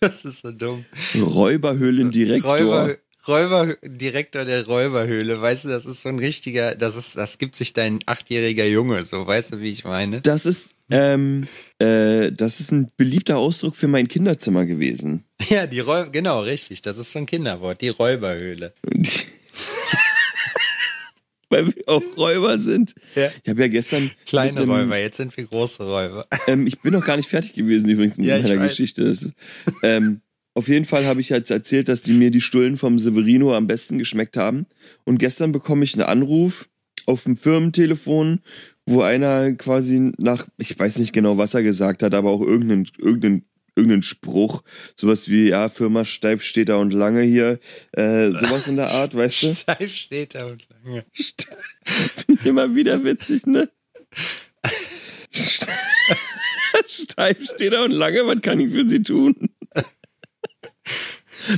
[0.00, 0.84] Das ist so dumm.
[1.14, 2.58] Räuberhöhlendirektor.
[2.58, 7.56] Räuber, Räuberdirektor der Räuberhöhle, weißt du, das ist so ein richtiger, das ist, das gibt
[7.56, 10.22] sich dein achtjähriger Junge, so, weißt du, wie ich meine?
[10.22, 11.46] Das ist, ähm,
[11.78, 15.24] äh, das ist ein beliebter Ausdruck für mein Kinderzimmer gewesen.
[15.48, 18.74] Ja, die Räuber, genau, richtig, das ist so ein Kinderwort, die Räuberhöhle.
[21.50, 22.94] Weil wir auch Räuber sind.
[23.14, 23.30] Ja.
[23.42, 24.10] Ich habe ja gestern.
[24.26, 26.26] Kleine einem- Räuber, jetzt sind wir große Räuber.
[26.46, 28.68] Ähm, ich bin noch gar nicht fertig gewesen übrigens mit Ja, meiner.
[28.68, 29.02] Geschichte.
[29.04, 29.30] Ist-
[29.82, 30.20] ähm,
[30.54, 33.66] auf jeden Fall habe ich jetzt erzählt, dass die mir die Stullen vom Severino am
[33.66, 34.66] besten geschmeckt haben.
[35.04, 36.68] Und gestern bekomme ich einen Anruf
[37.06, 38.40] auf dem Firmentelefon,
[38.88, 42.88] wo einer quasi nach, ich weiß nicht genau, was er gesagt hat, aber auch irgendeinen,
[42.96, 43.44] irgendeinen,
[43.76, 44.62] irgendeinen Spruch,
[44.96, 47.58] sowas wie, ja, Firma steif steht da und lange hier,
[47.92, 49.54] äh, sowas in der Art, weißt du?
[49.54, 51.04] Steif steht da und lange.
[52.44, 53.70] Immer wieder witzig, ne?
[56.86, 59.50] Steif steht er und lange, was kann ich für sie tun?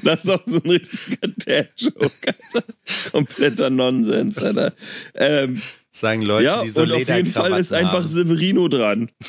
[0.04, 2.66] Das ist auch so ein richtiger Dad-Joke, Alter.
[3.12, 4.74] Kompletter Nonsens, Alter.
[5.14, 5.60] Ähm,
[6.00, 8.08] Sagen Leute, ja, die so und auf jeden Fall ist Lederkrawatten einfach haben.
[8.08, 9.10] Severino dran.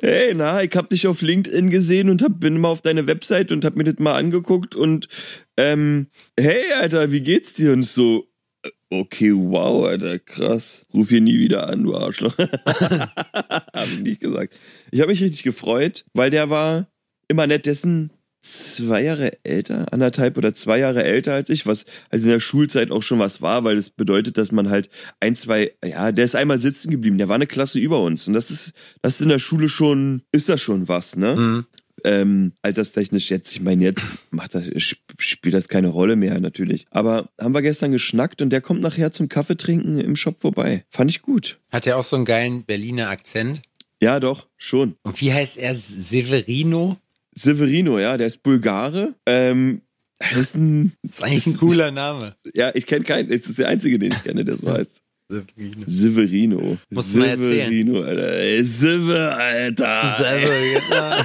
[0.00, 3.50] Hey, na, ich hab dich auf LinkedIn gesehen und hab, bin mal auf deine Website
[3.50, 5.08] und hab mir das mal angeguckt und
[5.56, 6.06] ähm,
[6.38, 7.72] hey, Alter, wie geht's dir?
[7.72, 8.28] Und so,
[8.62, 10.86] äh, okay, wow, Alter, krass.
[10.94, 12.38] Ruf hier nie wieder an, du Arschloch.
[12.64, 14.54] hab ich nicht gesagt.
[14.92, 16.86] Ich habe mich richtig gefreut, weil der war
[17.26, 22.24] immer nett dessen zwei Jahre älter, anderthalb oder zwei Jahre älter als ich, was also
[22.24, 24.88] in der Schulzeit auch schon was war, weil das bedeutet, dass man halt
[25.20, 28.34] ein, zwei, ja, der ist einmal sitzen geblieben, der war eine Klasse über uns und
[28.34, 28.72] das ist,
[29.02, 31.36] das ist in der Schule schon, ist das schon was, ne?
[31.36, 31.66] Mhm.
[32.04, 36.86] Ähm, alterstechnisch jetzt, ich meine, jetzt macht das, sp- spielt das keine Rolle mehr natürlich.
[36.90, 40.84] Aber haben wir gestern geschnackt und der kommt nachher zum Kaffee trinken im Shop vorbei.
[40.90, 41.58] Fand ich gut.
[41.72, 43.62] Hat er auch so einen geilen Berliner Akzent?
[44.00, 44.94] Ja, doch, schon.
[45.02, 45.74] Und wie heißt er?
[45.74, 46.98] Severino?
[47.38, 49.14] Severino, ja, der ist Bulgare.
[49.26, 49.82] Ähm,
[50.18, 52.34] das ist ein, Das ist eigentlich ein cooler Name.
[52.54, 55.00] ja, ich kenne keinen, das ist der einzige, den ich kenne, der so heißt.
[55.28, 55.84] Severino.
[55.86, 56.78] Severino.
[56.90, 57.70] Musst du mal erzählen.
[57.70, 58.32] Severino, Alter.
[58.32, 60.16] Ey, Sive, Alter.
[60.18, 61.24] Severino.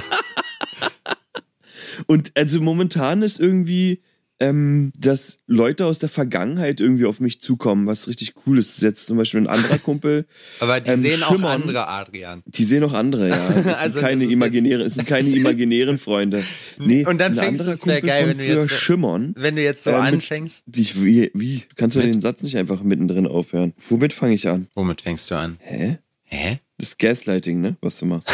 [2.06, 4.02] Und also momentan ist irgendwie,
[4.40, 8.70] ähm, dass Leute aus der Vergangenheit irgendwie auf mich zukommen, was richtig cool ist.
[8.70, 10.26] Das ist Jetzt zum Beispiel ein anderer Kumpel,
[10.60, 11.62] Aber die Ähm, sehen auch Schimmern.
[11.62, 12.42] andere Adrian.
[12.46, 13.36] die sehen auch andere, ja.
[13.54, 16.42] Das sind Also keine das ist imaginären, es sind keine imaginären Freunde.
[16.78, 19.34] Nee, Und dann fängst du- es wär Kumpel geil, wenn du jetzt so- Schimmern.
[19.36, 20.64] Wenn du jetzt so Äh, anfängst.
[20.74, 21.62] Ich, wie, wie?
[21.76, 23.72] Kannst du Mit- den Satz nicht einfach mittendrin aufhören?
[23.88, 24.66] Womit fange ich an?
[24.74, 25.56] Womit fängst du an?
[25.60, 25.98] Hä?
[26.24, 26.58] Hä?
[26.78, 27.76] Das Gaslighting, ne?
[27.80, 28.28] Was du machst.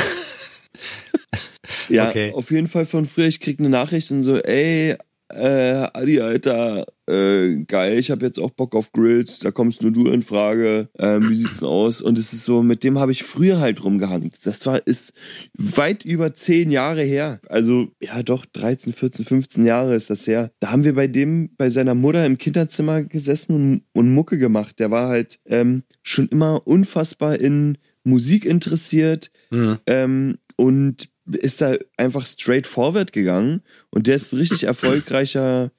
[1.89, 2.33] ja, Okay.
[2.33, 4.97] auf jeden Fall von früher, ich krieg eine Nachricht und so, ey,
[5.35, 9.91] äh, Adi, Alter, äh, geil, ich habe jetzt auch Bock auf Grills, da kommst nur
[9.91, 12.01] du in Frage, ähm, wie sieht's denn aus?
[12.01, 14.31] Und es ist so, mit dem habe ich früher halt rumgehangen.
[14.45, 15.13] Das war, ist
[15.57, 17.41] weit über zehn Jahre her.
[17.49, 20.53] Also, ja doch, 13, 14, 15 Jahre ist das her.
[20.61, 24.79] Da haben wir bei dem, bei seiner Mutter im Kinderzimmer gesessen und, und Mucke gemacht.
[24.79, 29.79] Der war halt ähm, schon immer unfassbar in Musik interessiert, Hm.
[29.87, 35.71] ähm, und ist da einfach straight forward gegangen und der ist ein richtig erfolgreicher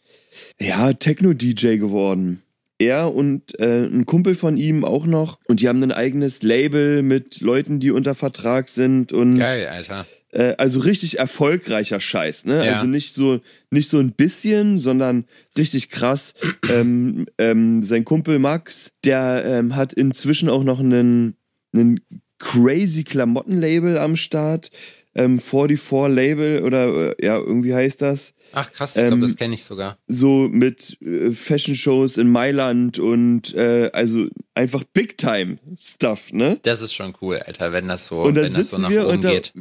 [0.59, 2.41] ja, Techno-DJ geworden.
[2.77, 7.03] Er und äh, ein Kumpel von ihm auch noch und die haben ein eigenes Label
[7.03, 10.07] mit Leuten, die unter Vertrag sind und Geil, Alter.
[10.31, 12.65] äh, also richtig erfolgreicher Scheiß, ne?
[12.65, 12.73] Ja.
[12.73, 16.33] Also nicht so nicht so ein bisschen, sondern richtig krass.
[16.71, 21.35] ähm, ähm, sein Kumpel Max, der ähm, hat inzwischen auch noch einen
[21.73, 21.99] einen
[22.39, 24.71] crazy Klamottenlabel am Start.
[25.13, 28.34] Ähm, 44 Label oder äh, ja, irgendwie heißt das.
[28.54, 29.97] Ach krass, ich glaube, Ähm, das kenne ich sogar.
[30.08, 34.84] So mit äh, Fashion-Shows in Mailand und äh, also einfach
[35.45, 36.60] Big-Time-Stuff, ne?
[36.63, 39.21] Das ist schon cool, Alter, wenn das so, Und wenn das so nach wir oben
[39.21, 39.54] da, geht.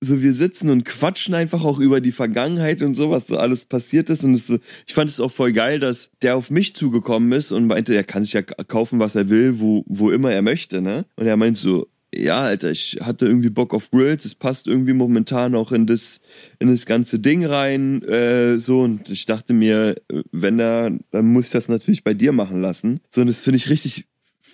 [0.00, 3.64] so wir sitzen und quatschen einfach auch über die Vergangenheit und so, was so alles
[3.64, 4.24] passiert ist.
[4.24, 7.52] Und es so, ich fand es auch voll geil, dass der auf mich zugekommen ist
[7.52, 10.80] und meinte, er kann sich ja kaufen, was er will, wo, wo immer er möchte,
[10.80, 11.06] ne?
[11.16, 14.94] Und er meint so, ja, Alter, ich hatte irgendwie Bock auf Grills, es passt irgendwie
[14.94, 16.20] momentan auch in das,
[16.58, 19.94] in das ganze Ding rein, äh, so, und ich dachte mir,
[20.32, 23.00] wenn er, dann muss ich das natürlich bei dir machen lassen.
[23.08, 24.06] So, und das finde ich richtig,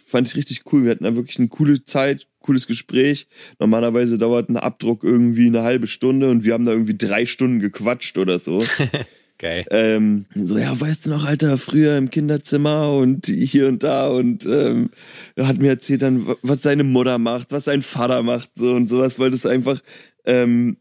[0.07, 0.85] fand ich richtig cool.
[0.85, 3.29] Wir hatten da wirklich eine coole Zeit, cooles Gespräch.
[3.59, 7.61] Normalerweise dauert ein Abdruck irgendwie eine halbe Stunde und wir haben da irgendwie drei Stunden
[7.61, 8.64] gequatscht oder so.
[9.44, 9.66] Geil.
[9.70, 14.46] ähm, so, ja, weißt du noch, Alter, früher im Kinderzimmer und hier und da und
[14.46, 14.88] ähm,
[15.37, 18.72] er hat mir erzählt dann, wa- was seine Mutter macht, was sein Vater macht, so
[18.72, 19.80] und sowas, weil das einfach,
[20.24, 20.78] ähm,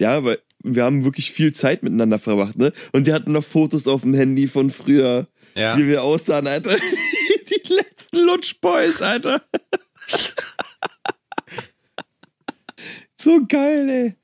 [0.00, 2.72] ja, weil wir haben wirklich viel Zeit miteinander verbracht, ne?
[2.92, 5.78] Und die hatten noch Fotos auf dem Handy von früher, Ja.
[5.78, 6.74] wie wir aussahen, Alter.
[7.48, 9.40] Die letzten Lutschboys, Alter.
[13.16, 14.14] so geil, ey.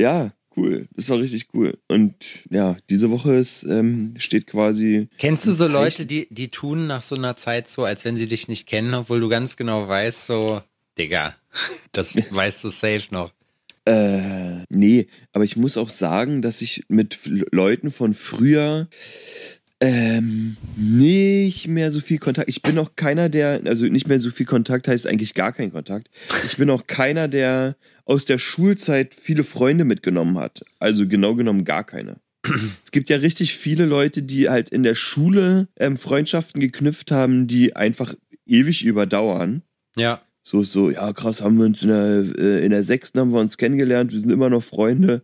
[0.00, 0.88] Ja, cool.
[0.94, 1.78] Das war richtig cool.
[1.88, 2.14] Und
[2.50, 5.08] ja, diese Woche ist, ähm, steht quasi.
[5.18, 8.26] Kennst du so Leute, die, die tun nach so einer Zeit so, als wenn sie
[8.26, 10.62] dich nicht kennen, obwohl du ganz genau weißt, so,
[10.98, 11.34] Digga,
[11.92, 13.32] das weißt du safe noch.
[13.84, 17.20] Äh, nee, aber ich muss auch sagen, dass ich mit
[17.52, 18.88] Leuten von früher
[19.80, 22.48] ähm, nicht mehr so viel Kontakt.
[22.48, 25.70] Ich bin auch keiner, der, also nicht mehr so viel Kontakt heißt eigentlich gar kein
[25.70, 26.08] Kontakt.
[26.46, 30.64] Ich bin auch keiner, der aus der Schulzeit viele Freunde mitgenommen hat.
[30.78, 32.20] Also genau genommen gar keine.
[32.84, 37.46] Es gibt ja richtig viele Leute, die halt in der Schule ähm, Freundschaften geknüpft haben,
[37.46, 38.14] die einfach
[38.46, 39.62] ewig überdauern.
[39.98, 40.22] Ja.
[40.42, 43.40] So, so, ja, krass, haben wir uns in der, äh, in der sechsten haben wir
[43.40, 45.22] uns kennengelernt, wir sind immer noch Freunde.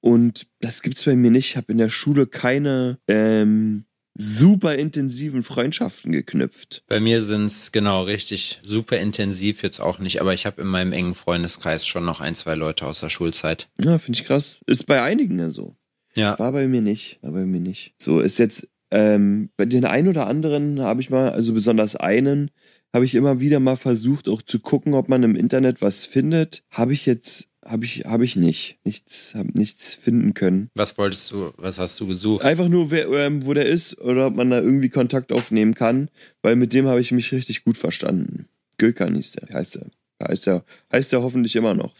[0.00, 1.50] Und das gibt's bei mir nicht.
[1.50, 6.84] Ich habe in der Schule keine ähm, super intensiven Freundschaften geknüpft.
[6.88, 10.92] Bei mir sind's genau richtig super intensiv jetzt auch nicht, aber ich habe in meinem
[10.92, 13.68] engen Freundeskreis schon noch ein, zwei Leute aus der Schulzeit.
[13.80, 14.58] Ja, finde ich krass.
[14.66, 15.76] Ist bei einigen ja so.
[16.14, 16.38] Ja.
[16.38, 17.94] War bei mir nicht, war bei mir nicht.
[17.98, 22.50] So ist jetzt ähm, bei den einen oder anderen habe ich mal, also besonders einen,
[22.92, 26.62] habe ich immer wieder mal versucht, auch zu gucken, ob man im Internet was findet.
[26.70, 30.70] Habe ich jetzt, habe ich, habe ich nicht, nichts, habe nichts finden können.
[30.74, 32.44] Was wolltest du, was hast du gesucht?
[32.44, 36.08] Einfach nur, wer, ähm, wo der ist oder ob man da irgendwie Kontakt aufnehmen kann,
[36.42, 38.48] weil mit dem habe ich mich richtig gut verstanden.
[38.78, 39.86] Gökhan hieß der, heißt er.
[40.22, 41.92] Heißt er, heißt er hoffentlich immer noch.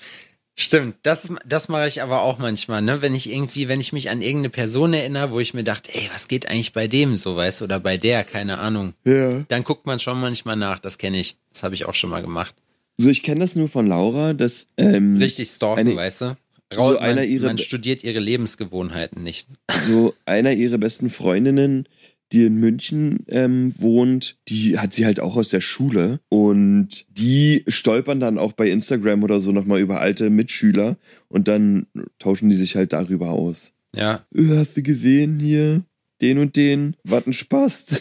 [0.57, 3.03] Stimmt, das, das mache ich aber auch manchmal, ne?
[3.03, 6.09] Wenn ich irgendwie, wenn ich mich an irgendeine Person erinnere, wo ich mir dachte, ey,
[6.13, 8.95] was geht eigentlich bei dem so, weißt oder bei der, keine Ahnung.
[9.05, 9.43] Ja.
[9.49, 11.37] Dann guckt man schon manchmal nach, das kenne ich.
[11.53, 12.55] Das habe ich auch schon mal gemacht.
[12.97, 16.37] So, ich kenne das nur von Laura, dass ähm, Richtig stalken, eine- weißt du?
[16.73, 19.47] so Raus, einer man, ihrer- man studiert ihre Lebensgewohnheiten nicht.
[19.87, 21.87] so einer ihrer besten Freundinnen,
[22.33, 27.65] die in München ähm, wohnt, die hat sie halt auch aus der Schule und die
[27.69, 30.97] stolpern dann auch bei Instagram oder so nochmal über alte Mitschüler
[31.29, 31.87] und dann
[32.19, 33.73] tauschen die sich halt darüber aus.
[33.95, 35.83] Ja, Äh, Hast du gesehen hier?
[36.21, 37.87] Den und den, was ein Spaß.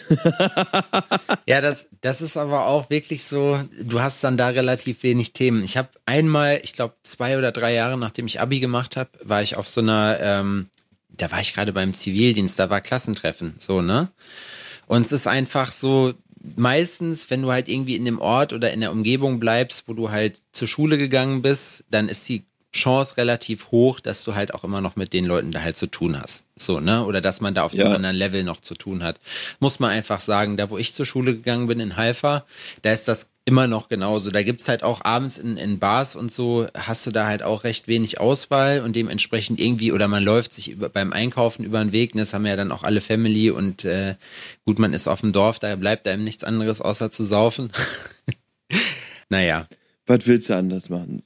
[1.46, 5.62] Ja, das, das ist aber auch wirklich so, du hast dann da relativ wenig Themen.
[5.62, 9.42] Ich habe einmal, ich glaube zwei oder drei Jahre nachdem ich Abi gemacht habe, war
[9.42, 10.70] ich auf so einer, ähm,
[11.10, 14.08] da war ich gerade beim Zivildienst, da war Klassentreffen, so, ne?
[14.86, 16.14] Und es ist einfach so,
[16.56, 20.10] meistens, wenn du halt irgendwie in dem Ort oder in der Umgebung bleibst, wo du
[20.10, 22.44] halt zur Schule gegangen bist, dann ist die
[22.74, 25.86] Chance relativ hoch, dass du halt auch immer noch mit den Leuten da halt zu
[25.86, 26.44] tun hast.
[26.56, 27.04] So, ne?
[27.04, 27.84] Oder dass man da auf Ja.
[27.86, 29.20] einem anderen Level noch zu tun hat.
[29.60, 32.44] Muss man einfach sagen, da wo ich zur Schule gegangen bin in Haifa,
[32.82, 34.30] da ist das immer noch genauso.
[34.30, 37.64] Da gibt's halt auch abends in, in Bars und so, hast du da halt auch
[37.64, 41.92] recht wenig Auswahl und dementsprechend irgendwie, oder man läuft sich über, beim Einkaufen über den
[41.92, 42.22] Weg, ne?
[42.22, 44.14] das haben ja dann auch alle Family und äh,
[44.64, 47.70] gut, man ist auf dem Dorf, da bleibt einem nichts anderes außer zu saufen.
[49.28, 49.68] naja,
[50.06, 51.22] was willst du anders machen?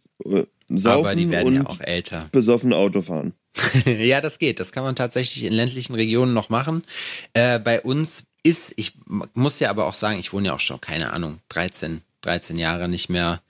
[0.70, 2.28] Äh, Saufen aber die werden und ja auch älter.
[2.33, 3.33] besoffen Auto fahren.
[3.87, 4.61] ja, das geht.
[4.61, 6.85] Das kann man tatsächlich in ländlichen Regionen noch machen.
[7.33, 8.94] Äh, bei uns ist, ich
[9.35, 12.88] muss ja aber auch sagen, ich wohne ja auch schon, keine Ahnung, 13, 13 Jahre
[12.88, 13.40] nicht mehr,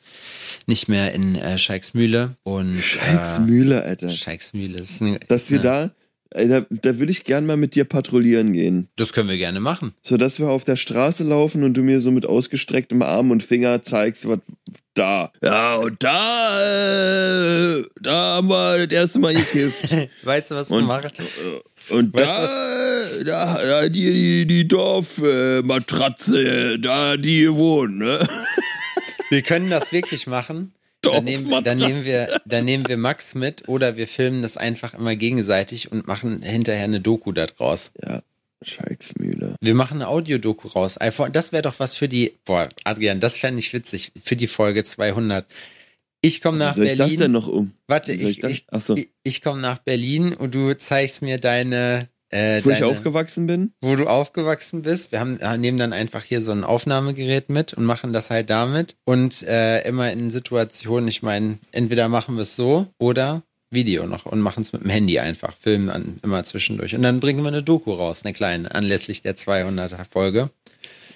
[0.66, 2.36] nicht mehr in äh, Scheiksmühle.
[2.42, 4.06] Und Scheißmühle, Alter.
[4.08, 5.90] Äh, Scheiksmühle ist ein, Dass wir da, ey,
[6.30, 8.88] da, da würde ich gern mal mit dir patrouillieren gehen.
[8.96, 9.92] Das können wir gerne machen.
[10.02, 13.42] So dass wir auf der Straße laufen und du mir so mit ausgestrecktem Arm und
[13.42, 14.38] Finger zeigst, was
[14.94, 15.32] da.
[15.42, 19.94] Ja, und da, äh, da haben wir das erste Mal gekifft.
[20.24, 21.10] Weißt du, was wir Und- machen?
[21.90, 28.28] Und Weißt da, da, da, die, die, die Dorfmatratze, da, die hier wohnen, ne?
[29.30, 30.72] Wir können das wirklich machen.
[31.02, 34.94] Dann nehmen, dann, nehmen wir, dann nehmen wir Max mit oder wir filmen das einfach
[34.94, 37.92] immer gegenseitig und machen hinterher eine Doku da draus.
[38.04, 38.22] Ja,
[38.62, 39.54] Scheiksmühle.
[39.60, 40.98] Wir machen eine Audiodoku raus.
[41.32, 44.84] Das wäre doch was für die, boah, Adrian, das fände ich witzig, für die Folge
[44.84, 45.46] 200.
[46.20, 47.32] Ich komme nach Wie soll ich das denn Berlin.
[47.32, 47.72] noch um?
[47.86, 48.96] Warte, ich, ich, so.
[48.96, 53.46] ich, ich komme nach Berlin und du zeigst mir deine, äh, Wo ich deine aufgewachsen
[53.46, 53.72] bin?
[53.80, 55.12] wo du aufgewachsen bist.
[55.12, 58.50] Wir haben, äh, nehmen dann einfach hier so ein Aufnahmegerät mit und machen das halt
[58.50, 58.96] damit.
[59.04, 64.26] Und äh, immer in Situationen, ich meine, entweder machen wir es so oder Video noch
[64.26, 66.94] und machen es mit dem Handy einfach, filmen dann immer zwischendurch.
[66.94, 70.50] Und dann bringen wir eine Doku raus, eine kleine, anlässlich der 200er Folge.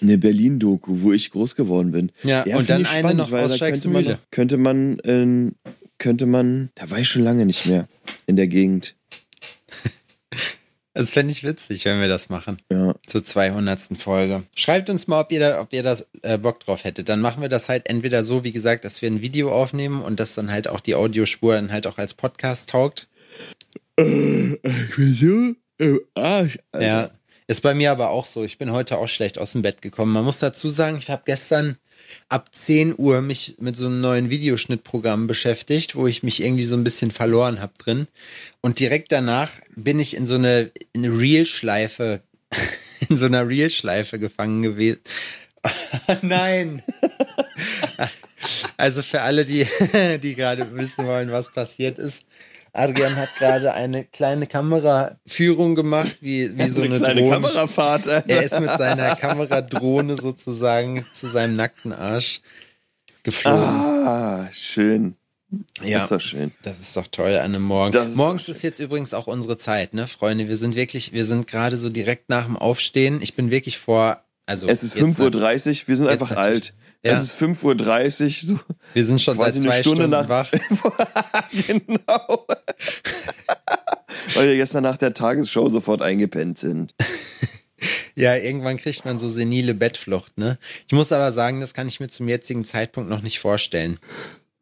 [0.03, 2.11] Eine Berlin-Doku, wo ich groß geworden bin.
[2.25, 5.55] Ja, und find dann ich eine spannend, noch aus könnte man, könnte man, ähm,
[5.99, 7.87] könnte man, da war ich schon lange nicht mehr
[8.27, 8.97] in der Gegend.
[10.95, 12.61] Das fände ich witzig, wenn wir das machen.
[12.71, 12.95] Ja.
[13.07, 13.97] Zur 200.
[13.97, 14.43] Folge.
[14.55, 17.09] Schreibt uns mal, ob ihr da, ob ihr das äh, Bock drauf hättet.
[17.09, 20.21] Dann machen wir das halt entweder so, wie gesagt, dass wir ein Video aufnehmen und
[20.21, 23.09] das dann halt auch die Audiospur dann halt auch als Podcast taugt.
[23.97, 25.55] Wieso?
[25.81, 26.59] Oh, Arsch.
[26.73, 26.87] Alter.
[26.87, 27.11] Ja.
[27.47, 28.45] Ist bei mir aber auch so.
[28.45, 30.13] Ich bin heute auch schlecht aus dem Bett gekommen.
[30.13, 31.77] Man muss dazu sagen, ich habe gestern
[32.29, 36.77] ab 10 Uhr mich mit so einem neuen Videoschnittprogramm beschäftigt, wo ich mich irgendwie so
[36.77, 38.07] ein bisschen verloren habe drin.
[38.61, 42.21] Und direkt danach bin ich in so eine, in eine Reel-Schleife,
[43.09, 45.01] in so einer Reel-Schleife gefangen gewesen.
[46.23, 46.83] Nein.
[48.77, 49.65] Also für alle, die,
[50.21, 52.23] die gerade wissen wollen, was passiert ist.
[52.73, 57.35] Adrian hat gerade eine kleine Kameraführung gemacht, wie, wie so eine, kleine Drohne.
[57.35, 58.09] Kamerafahrt.
[58.09, 58.31] Alter.
[58.31, 62.41] Er ist mit seiner Kameradrohne sozusagen zu seinem nackten Arsch
[63.23, 63.63] geflogen.
[63.63, 65.17] Ah, schön.
[65.79, 66.03] Das ja.
[66.03, 66.53] ist doch schön.
[66.63, 67.93] Das ist doch toll an einem Morgen.
[67.93, 70.49] Das ist Morgens ist jetzt übrigens auch unsere Zeit, ne, Freunde?
[70.49, 73.21] Wir sind wirklich, wir sind gerade so direkt nach dem Aufstehen.
[73.21, 74.67] Ich bin wirklich vor, also.
[74.67, 76.73] Es ist jetzt 5.30 Uhr, wir sind einfach alt.
[77.05, 77.15] Ja.
[77.15, 78.61] Es ist 5.30 Uhr, so
[78.95, 80.29] Wir sind schon seit zwei eine Stunde Stunden nach.
[80.29, 80.53] wach.
[81.67, 82.47] genau.
[84.35, 86.95] Weil wir gestern nach der Tagesschau sofort eingepennt sind.
[88.15, 90.59] Ja, irgendwann kriegt man so senile Bettflucht, ne?
[90.87, 93.99] Ich muss aber sagen, das kann ich mir zum jetzigen Zeitpunkt noch nicht vorstellen.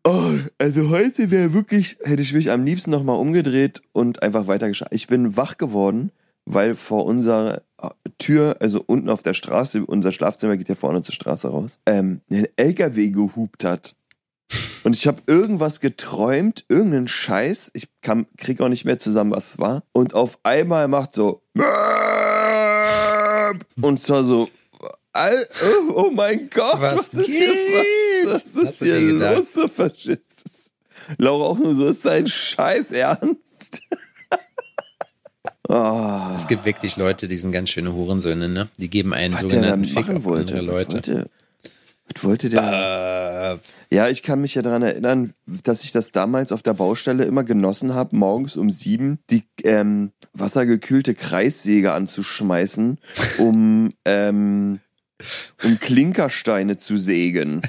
[0.05, 4.89] Oh, also heute wäre wirklich, hätte ich mich am liebsten nochmal umgedreht und einfach weitergeschaut.
[4.93, 6.11] Ich bin wach geworden,
[6.47, 7.63] weil vor unserer
[8.19, 12.23] Tür, also unten auf der Straße, unser Schlafzimmer geht ja vorne zur Straße raus, ähm,
[12.31, 13.95] ein LKW gehupt hat.
[14.83, 17.71] Und ich habe irgendwas geträumt, irgendeinen Scheiß.
[17.75, 19.83] Ich kam, krieg auch nicht mehr zusammen, was es war.
[19.93, 21.43] Und auf einmal macht so
[23.81, 24.49] und zwar so
[25.13, 27.37] All, oh, oh, mein Gott, was, was ist geht?
[27.37, 30.71] hier, was, was ist hier los, so Faschist?
[31.19, 33.83] Laura auch nur so, ist dein Scheiß ernst?
[35.69, 36.29] oh.
[36.37, 38.69] Es gibt wirklich Leute, die sind ganz schöne Hurensöhne, ne?
[38.77, 40.55] Die geben einen was sogenannten Fick auf wollte.
[40.55, 40.93] andere Leute.
[40.93, 41.31] Wollte,
[42.15, 43.61] was wollte der?
[43.91, 45.33] Äh, ja, ich kann mich ja daran erinnern,
[45.65, 50.13] dass ich das damals auf der Baustelle immer genossen habe, morgens um sieben die ähm,
[50.33, 52.99] wassergekühlte Kreissäge anzuschmeißen,
[53.39, 54.81] um ähm,
[55.63, 57.61] um Klinkersteine zu sägen.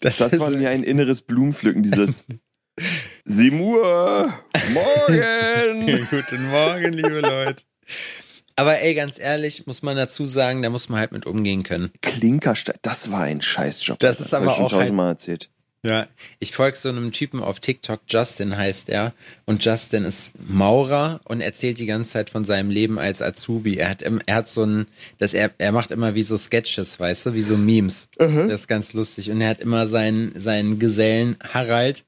[0.00, 2.24] das, Das war mir ein inneres Blumenpflücken, dieses
[3.24, 4.32] 7 Uhr,
[4.72, 6.06] morgen.
[6.10, 7.64] Guten Morgen, liebe Leute.
[8.58, 11.90] Aber ey, ganz ehrlich, muss man dazu sagen, da muss man halt mit umgehen können.
[12.02, 13.98] Klinkerstein, das war ein Scheißjob.
[13.98, 14.24] Das Alter.
[14.26, 15.48] ist aber hab ich schon auch halt- tausendmal erzählt.
[15.84, 16.08] Ja.
[16.40, 19.12] Ich folge so einem Typen auf TikTok, Justin heißt er.
[19.46, 23.76] Und Justin ist Maurer und erzählt die ganze Zeit von seinem Leben als Azubi.
[23.76, 24.86] Er hat, im, er hat so ein,
[25.18, 28.08] das er, er macht immer wie so Sketches, weißt du, wie so Memes.
[28.18, 29.30] Das ist ganz lustig.
[29.30, 32.04] Und er hat immer seinen, seinen Gesellen Harald,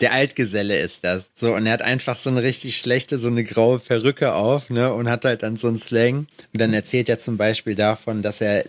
[0.00, 1.30] der Altgeselle ist das.
[1.34, 4.92] So, und er hat einfach so eine richtig schlechte, so eine graue Perücke auf, ne,
[4.92, 6.26] und hat halt dann so einen Slang.
[6.52, 8.64] Und dann erzählt er zum Beispiel davon, dass er,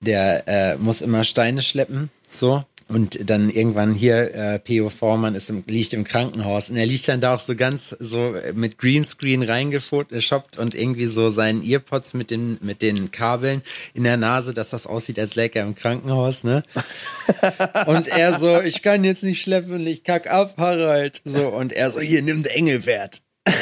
[0.00, 2.64] der äh, muss immer Steine schleppen, so.
[2.92, 4.90] Und dann irgendwann hier, äh, P.O.
[4.90, 8.34] Vormann ist im, liegt im Krankenhaus und er liegt dann da auch so ganz so
[8.54, 13.62] mit Greenscreen reingeshoppt und irgendwie so seinen Earpods mit den, mit den Kabeln
[13.94, 16.64] in der Nase, dass das aussieht, als läge er im Krankenhaus, ne?
[17.86, 21.22] Und er so, ich kann jetzt nicht schleppen, ich kack ab, Harald.
[21.24, 23.22] So, und er so, hier, nimm den Engelbert.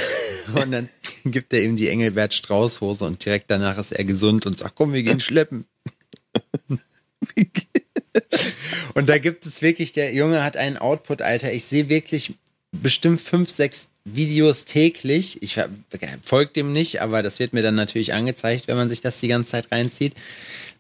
[0.55, 0.89] Und dann
[1.25, 4.93] gibt er ihm die Engelbert Straußhose und direkt danach ist er gesund und sagt, komm,
[4.93, 5.67] wir gehen schleppen.
[8.95, 11.53] Und da gibt es wirklich, der Junge hat einen Output, Alter.
[11.53, 12.35] Ich sehe wirklich
[12.73, 15.43] bestimmt fünf, sechs Videos täglich.
[15.43, 15.59] Ich
[16.23, 19.29] folge dem nicht, aber das wird mir dann natürlich angezeigt, wenn man sich das die
[19.29, 20.15] ganze Zeit reinzieht.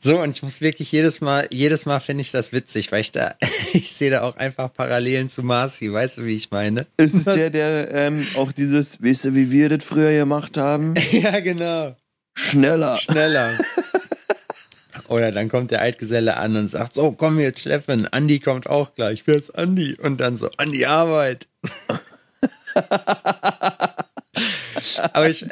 [0.02, 3.12] So, und ich muss wirklich jedes Mal, jedes Mal finde ich das witzig, weil ich
[3.12, 3.34] da,
[3.74, 6.86] ich sehe da auch einfach Parallelen zu Marci, weißt du, wie ich meine?
[6.96, 10.94] Ist es der, der ähm, auch dieses, weißt du, wie wir das früher gemacht haben?
[11.12, 11.96] Ja, genau.
[12.34, 12.96] Schneller.
[12.96, 13.58] Schneller.
[15.10, 18.94] Oder dann kommt der Altgeselle an und sagt, so, komm jetzt schleppen, Andi kommt auch
[18.94, 19.96] gleich, wer ist Andi?
[20.00, 21.48] Und dann so, Andi Arbeit.
[25.12, 25.44] Aber ich,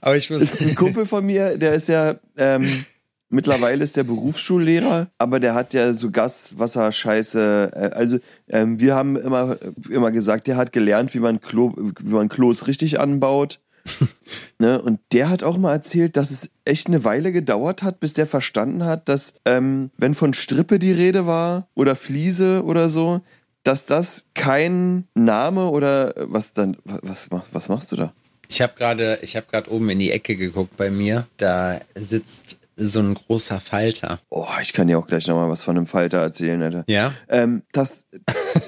[0.00, 2.84] aber ich muss, Ein Kumpel von mir, der ist ja, ähm,
[3.28, 9.16] mittlerweile ist der Berufsschullehrer, aber der hat ja so Gaswasserscheiße, äh, also ähm, wir haben
[9.16, 9.56] immer,
[9.88, 13.60] immer gesagt, der hat gelernt, wie man, Klo, wie man Klos richtig anbaut.
[14.58, 14.80] ne?
[14.80, 18.26] Und der hat auch mal erzählt, dass es echt eine Weile gedauert hat, bis der
[18.26, 23.20] verstanden hat, dass ähm, wenn von Strippe die Rede war oder Fliese oder so,
[23.62, 28.12] dass das kein Name oder äh, was dann, was, was, was machst du da?
[28.50, 32.56] ich habe gerade, ich habe gerade oben in die Ecke geguckt bei mir, da sitzt
[32.80, 34.18] so ein großer Falter.
[34.30, 36.84] Oh, ich kann dir auch gleich nochmal was von einem Falter erzählen, Alter.
[36.86, 37.12] Ja?
[37.28, 38.06] Ähm, dass,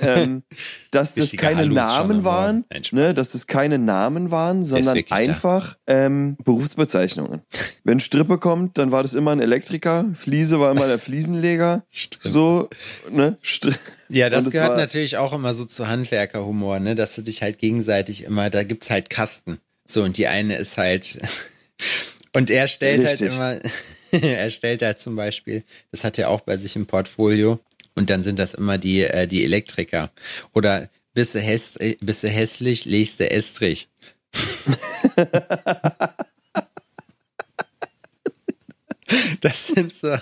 [0.03, 0.42] ähm,
[0.90, 2.64] dass das keine schon Namen am waren.
[2.70, 7.42] Nein, ne, dass das keine Namen waren, sondern einfach ähm, Berufsbezeichnungen.
[7.85, 11.85] Wenn Strippe kommt, dann war das immer ein Elektriker, Fliese war immer der Fliesenleger,
[12.22, 12.68] so,
[13.11, 13.72] ne, Stri
[14.09, 17.59] Ja, das es gehört natürlich auch immer so zu Handwerkerhumor, ne, dass du dich halt
[17.59, 19.59] gegenseitig immer, da gibt's halt Kasten.
[19.85, 21.18] So, und die eine ist halt,
[22.33, 23.31] und er stellt Richtig.
[23.31, 23.70] halt immer,
[24.20, 27.59] er stellt halt zum Beispiel, das hat er auch bei sich im Portfolio,
[27.94, 30.11] und dann sind das immer die, äh, die Elektriker.
[30.55, 33.88] Oder bist du, häss, du hässlich, legst du Estrich.
[39.42, 40.16] Das sind so,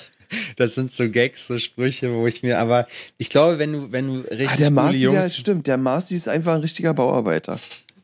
[0.57, 4.09] das sind so Gags, so Sprüche, wo ich mir, aber ich glaube, wenn du, wenn
[4.09, 7.61] du richtig Ah, der Marci, ja, Jungs, stimmt, der Marci ist einfach ein richtiger Bauarbeiter.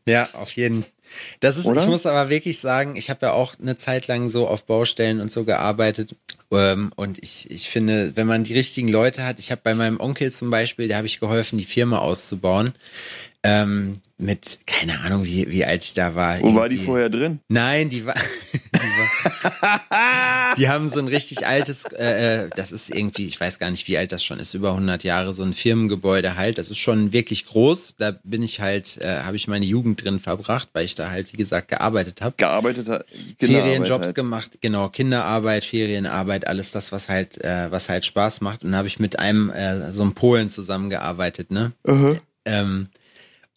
[0.07, 0.85] ja, auf jeden.
[1.39, 1.81] Das ist, Oder?
[1.81, 5.21] ich muss aber wirklich sagen, ich habe ja auch eine Zeit lang so auf Baustellen
[5.21, 6.15] und so gearbeitet.
[6.51, 9.99] Ähm, und ich, ich finde, wenn man die richtigen Leute hat, ich habe bei meinem
[9.99, 12.73] Onkel zum Beispiel, da habe ich geholfen, die Firma auszubauen.
[13.43, 16.41] Ähm, mit, keine Ahnung, wie, wie alt ich da war.
[16.41, 17.39] Wo war die vorher drin?
[17.49, 18.15] Nein, die war.
[18.73, 19.81] Die war
[20.57, 23.87] Die haben so ein richtig altes, äh, äh, das ist irgendwie, ich weiß gar nicht,
[23.87, 26.57] wie alt das schon ist, über 100 Jahre, so ein Firmengebäude halt.
[26.57, 27.95] Das ist schon wirklich groß.
[27.97, 31.31] Da bin ich halt, äh, habe ich meine Jugend drin verbracht, weil ich da halt,
[31.33, 32.35] wie gesagt, gearbeitet habe.
[32.37, 33.05] Gearbeitet hat.
[33.39, 34.15] Ferienjobs halt.
[34.15, 38.63] gemacht, genau, Kinderarbeit, Ferienarbeit, alles das, was halt, äh, was halt Spaß macht.
[38.63, 41.71] Und habe ich mit einem äh, so einem Polen zusammengearbeitet, ne?
[41.87, 42.19] Uh -huh.
[42.45, 42.87] ähm,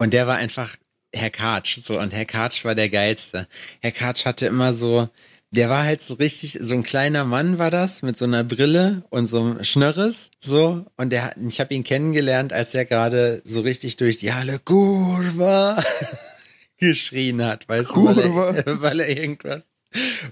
[0.00, 0.76] und der war einfach
[1.14, 3.46] Herr Katsch, so und Herr Katsch war der geilste.
[3.80, 5.08] Herr Katsch hatte immer so,
[5.50, 9.02] der war halt so richtig, so ein kleiner Mann war das, mit so einer Brille
[9.10, 10.86] und so einem Schnörres, so.
[10.96, 15.82] Und der, ich habe ihn kennengelernt, als er gerade so richtig durch die Halle Kurva
[16.78, 19.62] geschrien hat, weißt du, weil er, weil er irgendwas,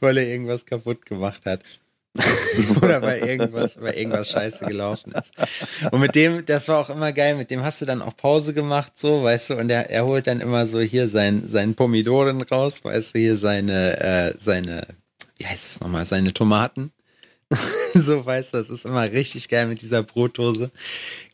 [0.01, 1.62] weil er irgendwas kaputt gemacht hat.
[2.83, 5.33] Oder weil irgendwas, weil irgendwas scheiße gelaufen ist.
[5.91, 8.55] Und mit dem, das war auch immer geil, mit dem hast du dann auch Pause
[8.55, 12.43] gemacht, so, weißt du, und er, er holt dann immer so hier sein, seinen Pomidoren
[12.43, 14.87] raus, weißt du, hier seine, äh, seine,
[15.39, 16.93] wie heißt es nochmal, seine Tomaten.
[17.94, 20.70] so weißt du, das ist immer richtig geil mit dieser Brotdose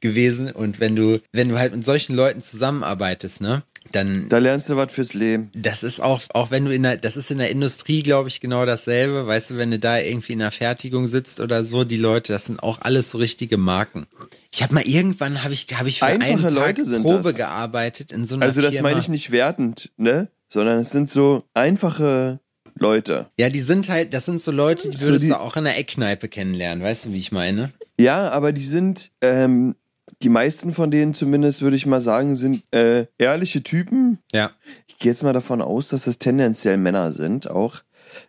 [0.01, 0.53] gewesen.
[0.53, 3.63] Und wenn du, wenn du halt mit solchen Leuten zusammenarbeitest, ne,
[3.93, 4.29] dann.
[4.29, 5.51] Da lernst du was fürs Leben.
[5.55, 8.41] Das ist auch, auch wenn du in der, das ist in der Industrie, glaube ich,
[8.41, 9.27] genau dasselbe.
[9.27, 12.47] Weißt du, wenn du da irgendwie in der Fertigung sitzt oder so, die Leute, das
[12.47, 14.07] sind auch alles so richtige Marken.
[14.53, 17.23] Ich habe mal irgendwann, habe ich, habe ich für Einfache einen Tag Leute sind Probe
[17.25, 17.37] das.
[17.37, 18.91] gearbeitet in so einer Also das Firma.
[18.91, 20.29] meine ich nicht wertend, ne?
[20.49, 22.39] Sondern es sind so einfache
[22.77, 23.27] Leute.
[23.39, 25.65] Ja, die sind halt, das sind so Leute, die würdest so die, du auch in
[25.65, 27.71] der Eckkneipe kennenlernen, weißt du, wie ich meine?
[27.99, 29.75] Ja, aber die sind, ähm,
[30.23, 34.19] die meisten von denen zumindest, würde ich mal sagen, sind äh, ehrliche Typen.
[34.33, 34.51] Ja.
[34.89, 37.83] Ich gehe jetzt mal davon aus, dass das tendenziell Männer sind auch.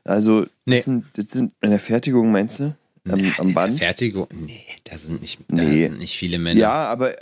[0.04, 0.78] Also, nee.
[0.78, 2.76] das, sind, das sind in der Fertigung, meinst du?
[3.08, 3.78] Am, am Band?
[3.78, 4.28] Fertigung?
[4.32, 5.84] Nee, da sind nicht, da nee.
[5.84, 6.60] sind nicht viele Männer.
[6.60, 7.16] Ja, aber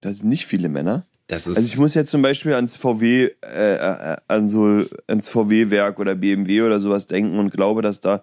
[0.00, 1.06] da sind nicht viele Männer.
[1.32, 6.14] Also ich muss jetzt zum Beispiel ans VW, äh, äh, an so ans VW-Werk oder
[6.14, 8.22] BMW oder sowas denken und glaube, dass da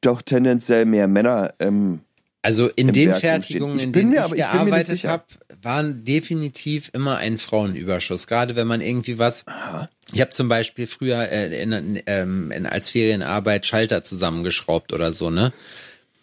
[0.00, 2.00] doch tendenziell mehr Männer ähm,
[2.42, 5.24] also in den Werk Fertigungen, in denen ich, ich gearbeitet habe,
[5.62, 8.26] waren definitiv immer ein Frauenüberschuss.
[8.26, 9.46] Gerade wenn man irgendwie was.
[9.46, 9.88] Aha.
[10.12, 15.30] Ich habe zum Beispiel früher äh, in, ähm, in, als Ferienarbeit Schalter zusammengeschraubt oder so,
[15.30, 15.52] ne?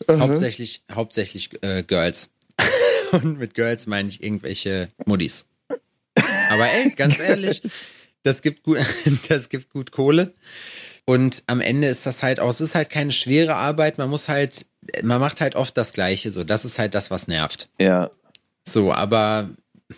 [0.08, 0.20] Aha.
[0.20, 2.30] Hauptsächlich, hauptsächlich äh, Girls.
[3.12, 5.46] Und mit Girls meine ich irgendwelche Muddis.
[6.50, 7.62] Aber ey, ganz ehrlich,
[8.24, 8.80] das gibt gut,
[9.30, 10.34] das gibt gut Kohle.
[11.06, 14.30] Und am Ende ist das halt auch, es ist halt keine schwere Arbeit, man muss
[14.30, 14.68] halt,
[15.02, 16.44] man macht halt oft das Gleiche, so.
[16.44, 17.68] Das ist halt das, was nervt.
[17.80, 18.12] Ja.
[18.68, 19.50] So, aber,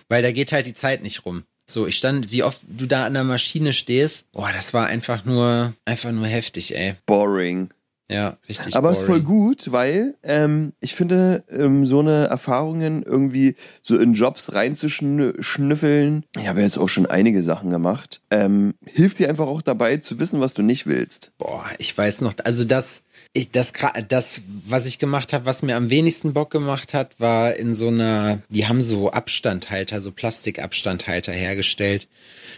[0.08, 1.44] weil da geht halt die Zeit nicht rum.
[1.66, 5.26] So, ich stand, wie oft du da an der Maschine stehst, boah, das war einfach
[5.26, 6.96] nur, einfach nur heftig, ey.
[7.06, 7.70] Boring.
[8.12, 8.76] Ja, richtig.
[8.76, 13.98] Aber es ist voll gut, weil ähm, ich finde, ähm, so eine Erfahrungen irgendwie so
[13.98, 19.48] in Jobs reinzuschnüffeln, ich habe jetzt auch schon einige Sachen gemacht, ähm, hilft dir einfach
[19.48, 21.32] auch dabei zu wissen, was du nicht willst.
[21.38, 23.72] Boah, ich weiß noch, also das, ich, das,
[24.10, 27.88] das, was ich gemacht habe, was mir am wenigsten Bock gemacht hat, war in so
[27.88, 32.10] einer, die haben so Abstandhalter, so Plastikabstandhalter hergestellt.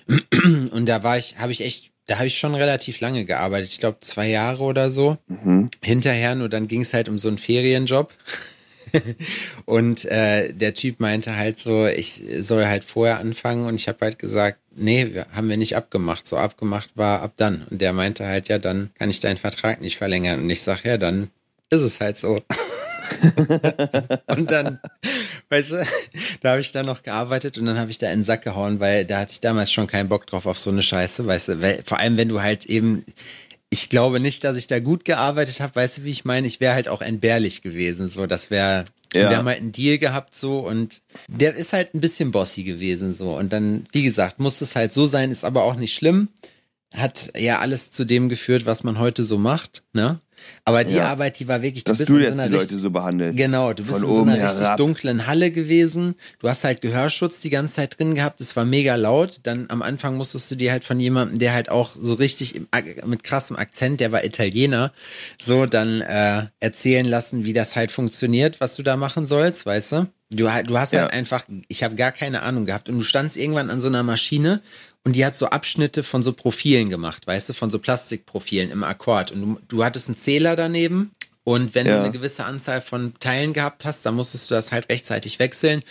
[0.71, 3.69] Und da war ich, habe ich echt da habe ich schon relativ lange gearbeitet.
[3.71, 5.17] Ich glaube zwei Jahre oder so.
[5.27, 5.69] Mhm.
[5.81, 8.13] Hinterher, nur dann ging es halt um so einen Ferienjob.
[9.65, 13.99] und äh, der Typ meinte halt so, ich soll halt vorher anfangen und ich habe
[14.01, 16.27] halt gesagt, nee, haben wir nicht abgemacht.
[16.27, 17.65] So abgemacht war ab dann.
[17.69, 20.41] Und der meinte halt, ja, dann kann ich deinen Vertrag nicht verlängern.
[20.41, 21.29] Und ich sag, ja, dann
[21.69, 22.41] ist es halt so.
[24.27, 24.79] und dann,
[25.49, 25.85] weißt du,
[26.41, 28.79] da habe ich dann noch gearbeitet und dann habe ich da in den Sack gehauen,
[28.79, 31.61] weil da hatte ich damals schon keinen Bock drauf auf so eine Scheiße, weißt du,
[31.61, 33.03] weil, vor allem wenn du halt eben,
[33.69, 36.59] ich glaube nicht, dass ich da gut gearbeitet habe, weißt du, wie ich meine, ich
[36.59, 39.29] wäre halt auch entbehrlich gewesen, so, das wäre, ja.
[39.29, 43.13] wir haben halt einen Deal gehabt so und der ist halt ein bisschen bossy gewesen
[43.13, 46.29] so und dann, wie gesagt, muss es halt so sein, ist aber auch nicht schlimm
[46.95, 50.19] hat ja alles zu dem geführt, was man heute so macht, ne?
[50.65, 51.09] Aber die ja.
[51.09, 53.35] Arbeit, die war wirklich, du Dass bist du in so einer die Leute so behandelt.
[53.35, 54.59] Genau, du bist in so einer herab.
[54.59, 56.15] richtig dunklen Halle gewesen.
[56.39, 58.39] Du hast halt Gehörschutz die ganze Zeit drin gehabt.
[58.39, 59.41] Es war mega laut.
[59.43, 62.67] Dann am Anfang musstest du dir halt von jemandem, der halt auch so richtig im,
[63.05, 64.93] mit krassem Akzent, der war Italiener,
[65.37, 69.91] so dann äh, erzählen lassen, wie das halt funktioniert, was du da machen sollst, weißt
[69.91, 70.07] du?
[70.31, 71.01] Du, du hast ja.
[71.01, 74.03] halt einfach, ich habe gar keine Ahnung gehabt und du standst irgendwann an so einer
[74.03, 74.61] Maschine
[75.05, 78.83] und die hat so Abschnitte von so Profilen gemacht, weißt du, von so Plastikprofilen im
[78.83, 79.31] Akkord.
[79.31, 81.11] Und du, du hattest einen Zähler daneben
[81.43, 81.97] und wenn ja.
[81.97, 85.81] du eine gewisse Anzahl von Teilen gehabt hast, dann musstest du das halt rechtzeitig wechseln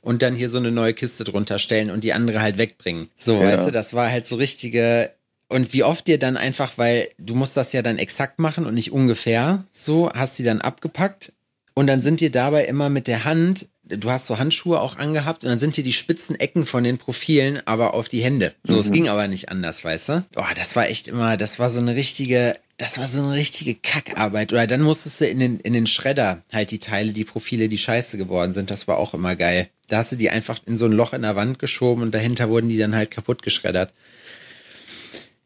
[0.00, 3.08] und dann hier so eine neue Kiste drunter stellen und die andere halt wegbringen.
[3.16, 3.42] So, ja.
[3.42, 5.12] weißt du, das war halt so richtige.
[5.48, 8.72] Und wie oft dir dann einfach, weil du musst das ja dann exakt machen und
[8.72, 11.32] nicht ungefähr, so hast die dann abgepackt
[11.74, 15.44] und dann sind dir dabei immer mit der Hand du hast so Handschuhe auch angehabt
[15.44, 18.54] und dann sind dir die spitzen Ecken von den Profilen aber auf die Hände.
[18.64, 18.80] So, mhm.
[18.80, 20.24] es ging aber nicht anders, weißt du?
[20.34, 23.74] Boah, das war echt immer, das war so eine richtige, das war so eine richtige
[23.74, 24.52] Kackarbeit.
[24.52, 27.78] Oder dann musstest du in den, in den Schredder halt die Teile, die Profile, die
[27.78, 28.70] scheiße geworden sind.
[28.70, 29.68] Das war auch immer geil.
[29.88, 32.48] Da hast du die einfach in so ein Loch in der Wand geschoben und dahinter
[32.48, 33.92] wurden die dann halt kaputt geschreddert.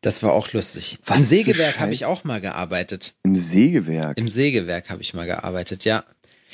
[0.07, 0.99] Das war auch lustig.
[1.05, 3.14] Was Im Sägewerk habe ich auch mal gearbeitet.
[3.24, 4.16] Im Sägewerk.
[4.18, 6.05] Im Sägewerk habe ich mal gearbeitet, ja.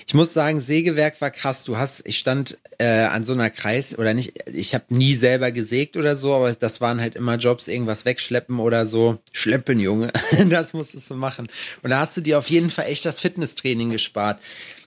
[0.06, 1.64] Ich muss sagen, Sägewerk war krass.
[1.64, 4.48] Du hast, ich stand äh, an so einer Kreis oder nicht.
[4.52, 8.58] Ich habe nie selber gesägt oder so, aber das waren halt immer Jobs, irgendwas wegschleppen
[8.58, 9.18] oder so.
[9.32, 10.12] Schleppen, Junge,
[10.48, 11.48] das musstest du machen.
[11.82, 14.40] Und da hast du dir auf jeden Fall echt das Fitnesstraining gespart.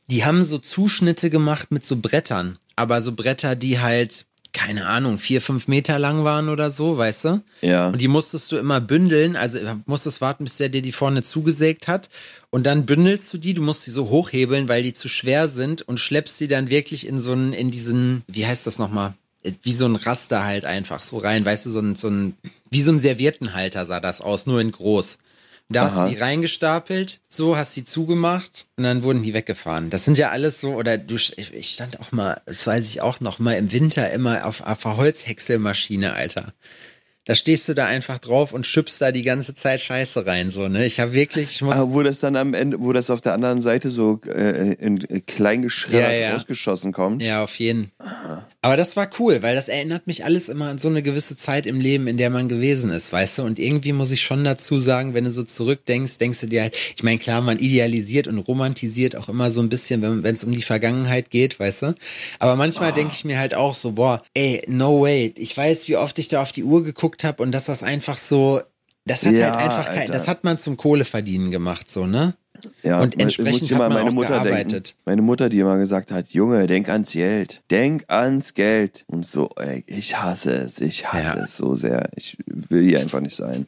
[0.09, 4.26] Die haben so Zuschnitte gemacht mit so Brettern, aber so Bretter, die halt
[4.56, 7.41] keine Ahnung, vier, fünf Meter lang waren oder so, weißt du?
[7.62, 7.89] Ja.
[7.89, 11.89] Und die musstest du immer bündeln, also musstest warten, bis der dir die vorne zugesägt
[11.89, 12.10] hat.
[12.51, 15.82] Und dann bündelst du die, du musst die so hochhebeln, weil die zu schwer sind
[15.82, 19.14] und schleppst die dann wirklich in so einen, in diesen, wie heißt das nochmal?
[19.62, 22.38] Wie so ein Raster halt einfach so rein, weißt du, so ein, so ein,
[22.72, 25.18] wie so ein Serviettenhalter sah das aus, nur in groß.
[25.70, 26.05] Da hast Aha.
[26.05, 29.89] du die reingestapelt, so hast die zugemacht und dann wurden die weggefahren.
[29.89, 33.01] Das sind ja alles so, oder du, ich ich stand auch mal, das weiß ich
[33.01, 36.53] auch noch mal im Winter immer auf, auf einer Holzhäckselmaschine, Alter.
[37.26, 40.67] Da stehst du da einfach drauf und schüppst da die ganze Zeit Scheiße rein, so,
[40.67, 40.86] ne?
[40.86, 43.34] Ich habe wirklich, ich muss, Ah, wo das dann am Ende, wo das auf der
[43.34, 46.34] anderen Seite so äh, in äh, klein geschreddert Ja, ja.
[46.34, 47.21] rausgeschossen kommt.
[47.23, 47.91] ja, auf jeden.
[48.61, 51.65] Aber das war cool, weil das erinnert mich alles immer an so eine gewisse Zeit
[51.67, 53.43] im Leben, in der man gewesen ist, weißt du?
[53.43, 56.76] Und irgendwie muss ich schon dazu sagen, wenn du so zurückdenkst, denkst du dir halt,
[56.95, 60.43] ich meine, klar, man idealisiert und romantisiert auch immer so ein bisschen, wenn wenn es
[60.43, 61.95] um die Vergangenheit geht, weißt du?
[62.39, 65.34] Aber manchmal denke ich mir halt auch so, boah, ey, no way.
[65.38, 68.18] Ich weiß, wie oft ich da auf die Uhr geguckt habe und dass das einfach
[68.18, 68.61] so,
[69.05, 72.34] das hat Ja, halt einfach kein, das hat man zum Kohleverdienen gemacht, so, ne?
[72.84, 74.72] Ja, Und entsprechend hat man meine auch Mutter gearbeitet.
[74.72, 75.01] denken.
[75.05, 77.61] Meine Mutter, die immer gesagt hat, Junge, denk ans Geld.
[77.70, 79.03] Denk ans Geld.
[79.07, 80.80] Und so, ey, ich hasse es.
[80.80, 81.43] Ich hasse Ja.
[81.43, 82.09] es so sehr.
[82.16, 83.68] Ich will hier einfach nicht sein.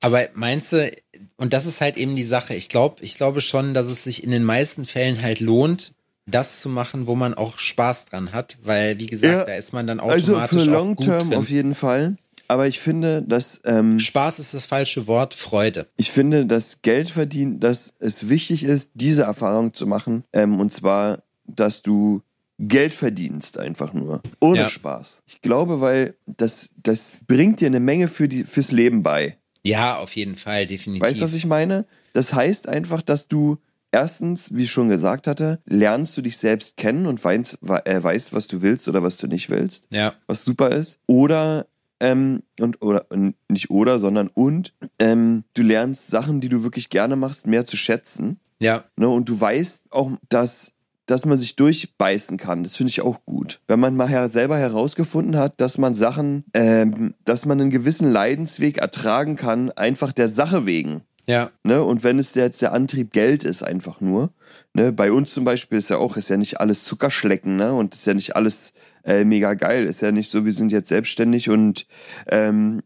[0.00, 0.92] Aber meinst du,
[1.38, 4.22] und das ist halt eben die Sache, ich glaube, ich glaube schon, dass es sich
[4.22, 5.94] in den meisten Fällen halt lohnt,
[6.26, 9.72] das zu machen, wo man auch Spaß dran hat, weil wie gesagt, Ja, da ist
[9.72, 12.16] man dann Also automatisch für auch Long Term auf jeden Fall.
[12.54, 15.88] Aber ich finde, dass ähm, Spaß ist das falsche Wort, Freude.
[15.96, 20.22] ich finde, dass Geld verdienen, dass es wichtig ist, diese Erfahrung zu machen.
[20.32, 22.22] Ähm, und zwar, dass du
[22.60, 24.22] Geld verdienst einfach nur.
[24.38, 24.68] Ohne Ja.
[24.68, 25.24] Spaß.
[25.26, 29.36] Ich glaube, weil das, das bringt dir eine Menge für die, fürs Leben bei.
[29.64, 31.02] Ja, auf jeden Fall, definitiv.
[31.02, 31.86] Weißt du, was ich meine?
[32.12, 33.58] Das heißt einfach, dass du
[33.90, 38.32] erstens, wie ich schon gesagt hatte, lernst du dich selbst kennen und weißt, äh, weißt
[38.32, 41.00] was du willst oder was du nicht willst, ja, was super ist.
[41.08, 41.66] Oder
[42.04, 43.06] ähm, und oder
[43.48, 47.76] nicht oder, sondern und ähm, du lernst Sachen, die du wirklich gerne machst, mehr zu
[47.76, 48.38] schätzen.
[48.58, 49.08] ja, Ne?
[49.08, 50.72] Und du weißt auch, dass
[51.06, 52.62] dass man sich durchbeißen kann.
[52.62, 53.60] Das finde ich auch gut.
[53.68, 58.10] Wenn man mal her selber herausgefunden hat, dass man Sachen, ähm, dass man einen gewissen
[58.10, 61.02] Leidensweg ertragen kann, einfach der Sache wegen.
[61.26, 61.82] ja, Ne?
[61.82, 64.30] Und wenn es jetzt der Antrieb Geld ist, einfach nur.
[64.72, 64.92] Ne?
[64.92, 67.74] Bei uns zum Beispiel ist ja auch, ist ja nicht alles Zuckerschlecken, ne?
[67.74, 68.72] Und ist ja nicht alles
[69.04, 69.84] äh, mega geil.
[69.84, 71.86] Ist ja nicht so, wir sind jetzt selbstständig und
[72.26, 72.82] ähm,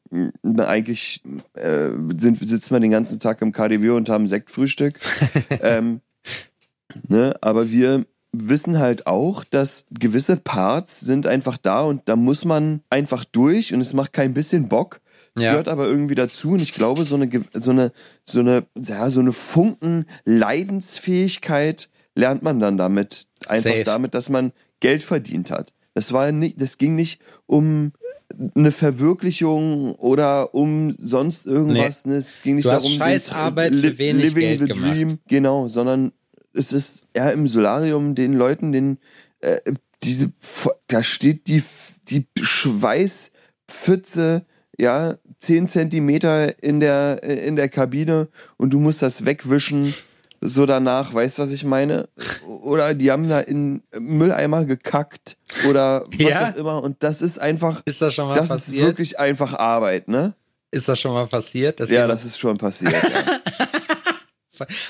[0.59, 1.23] eigentlich
[1.55, 4.99] äh, sind, sitzen wir den ganzen Tag im KDW und haben Sektfrühstück.
[5.63, 6.01] ähm,
[7.09, 7.35] ne?
[7.41, 12.83] Aber wir wissen halt auch, dass gewisse Parts sind einfach da und da muss man
[12.91, 15.01] einfach durch und es macht kein bisschen Bock.
[15.35, 15.53] Es Ja.
[15.53, 17.93] gehört aber irgendwie dazu und ich glaube, so eine, so eine,
[18.25, 23.27] so eine, ja, so eine Funken Leidensfähigkeit lernt man dann damit.
[23.47, 23.85] Einfach Safe.
[23.85, 25.73] damit, dass man Geld verdient hat.
[25.99, 27.91] Das war nicht, das ging nicht um
[28.55, 32.05] eine Verwirklichung oder um sonst irgendwas.
[32.05, 32.15] Ne?
[32.15, 34.97] Es ging nicht Du darum, Scheißarbeit für wenig living Geld the gemacht.
[34.97, 35.19] dream.
[35.27, 36.13] Genau, sondern
[36.53, 38.99] es ist ja im Solarium den Leuten, den
[39.41, 39.59] äh,
[40.05, 40.31] diese,
[40.87, 41.65] da steht die,
[42.07, 44.47] die Schweißpfütze,
[44.79, 49.93] ja, 10 Zentimeter in der, in der Kabine und du musst das wegwischen,
[50.41, 52.09] so danach, weißt du, was ich meine?
[52.63, 55.37] Oder die haben da in Mülleimer gekackt
[55.69, 56.51] oder was Ja.
[56.51, 58.87] auch immer und das ist einfach, Ist das schon mal das ist passiert?
[58.87, 60.35] wirklich einfach Arbeit, ne?
[60.71, 61.81] Ist das schon mal passiert?
[61.89, 62.93] Ja, das ist schon passiert.
[62.93, 63.01] Ja.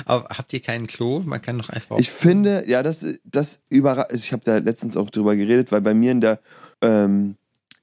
[0.07, 1.21] Aber habt ihr kein Klo?
[1.21, 1.99] Man kann doch einfach.
[1.99, 4.13] Ich finde, ja, das, das überrascht.
[4.15, 6.41] Ich habe da letztens auch drüber geredet, weil bei mir in der
[6.81, 7.37] ähm,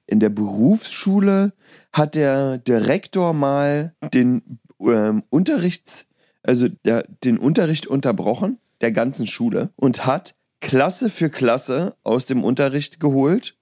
[0.08, 1.52] in der Berufsschule
[1.92, 6.06] hat der Direktor mal den ähm, Unterrichts,
[6.46, 12.42] also der, den Unterricht unterbrochen der ganzen Schule und hat Klasse für Klasse aus dem
[12.44, 13.56] Unterricht geholt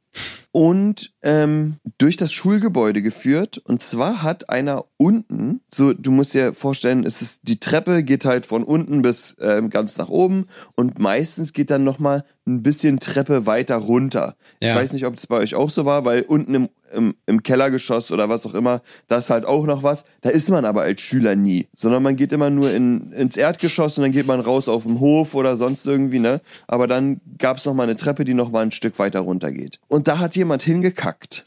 [0.52, 3.58] und ähm, durch das Schulgebäude geführt.
[3.58, 8.24] Und zwar hat einer unten, so du musst dir vorstellen, es ist die Treppe geht
[8.24, 12.62] halt von unten bis ähm, ganz nach oben und meistens geht dann noch mal ein
[12.62, 14.36] bisschen Treppe weiter runter.
[14.60, 14.76] Ich Ja.
[14.76, 18.10] weiß nicht, ob es bei euch auch so war, weil unten im im, im Kellergeschoss
[18.10, 20.04] oder was auch immer, da ist halt auch noch was.
[20.20, 23.98] Da ist man aber als Schüler nie, sondern man geht immer nur in, ins Erdgeschoss
[23.98, 26.40] und dann geht man raus auf den Hof oder sonst irgendwie, ne?
[26.66, 29.80] Aber dann gab's noch mal eine Treppe, die noch mal ein Stück weiter runter geht.
[29.88, 31.44] Und da hat jemand hingekackt.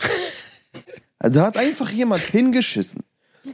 [1.20, 3.04] da hat einfach jemand hingeschissen.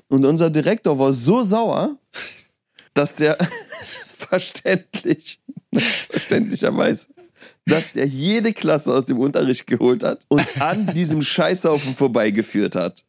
[0.08, 1.98] Und unser Direktor war so sauer,
[2.94, 3.38] dass der
[4.18, 5.40] verständlich,
[5.76, 7.08] verständlicherweise,
[7.66, 13.04] dass der jede Klasse aus dem Unterricht geholt hat und an diesem Scheißhaufen vorbeigeführt hat.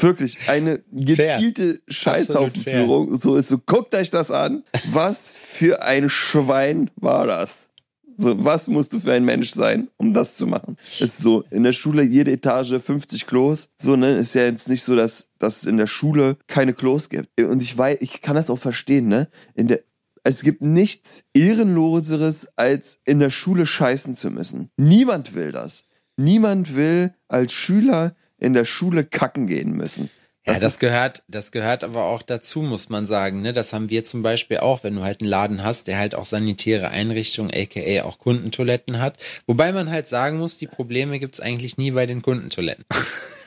[0.00, 3.16] Wirklich, eine gezielte Scheißhaufenführung.
[3.16, 4.64] So ist so, guckt euch das an.
[4.90, 7.68] Was für ein Schwein war das?
[8.16, 10.76] So, was musst du für ein Mensch sein, um das zu machen?
[11.00, 13.68] Ist so, in der Schule jede Etage 50 Klos.
[13.76, 17.08] So, ne, ist ja jetzt nicht so, dass, dass es in der Schule keine Klos
[17.08, 17.28] gibt.
[17.40, 19.28] Und ich weiß, ich kann das auch verstehen, ne?
[19.54, 19.80] In der,
[20.24, 24.70] es gibt nichts Ehrenloseres, als in der Schule scheißen zu müssen.
[24.76, 25.84] Niemand will das.
[26.16, 30.10] Niemand will als Schüler in der Schule kacken gehen müssen.
[30.44, 33.42] Ja, das gehört, das gehört aber auch dazu, muss man sagen.
[33.42, 33.52] Ne?
[33.52, 36.24] Das haben wir zum Beispiel auch, wenn du halt einen Laden hast, der halt auch
[36.24, 39.18] sanitäre Einrichtungen, aka auch Kundentoiletten hat.
[39.46, 42.84] Wobei man halt sagen muss, die Probleme gibt's eigentlich nie bei den Kundentoiletten.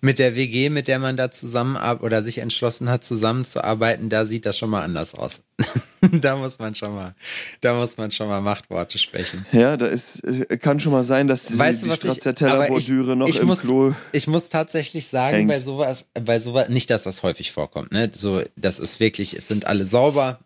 [0.00, 4.44] mit der WG, mit der man da zusammen oder sich entschlossen hat, zusammenzuarbeiten, da sieht
[4.46, 5.40] das schon mal anders aus.
[6.12, 7.14] da muss man schon mal,
[7.60, 9.46] da muss man schon mal Machtworte sprechen.
[9.52, 13.38] Ja, da ist, äh, kann schon mal sein, dass die, weißt die Stracciatella-Bordüre noch ich
[13.38, 13.94] im muss, Klo.
[14.12, 15.48] Ich muss tatsächlich sagen, hängt.
[15.48, 18.10] bei sowas, bei sowas, nicht, dass das häufig vorkommt, ne?
[18.12, 20.40] So, das ist wirklich, es sind alle sauber.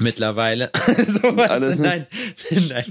[0.00, 0.70] Mittlerweile.
[1.22, 2.06] Sowas, Alles- nein,
[2.50, 2.84] nein, nein.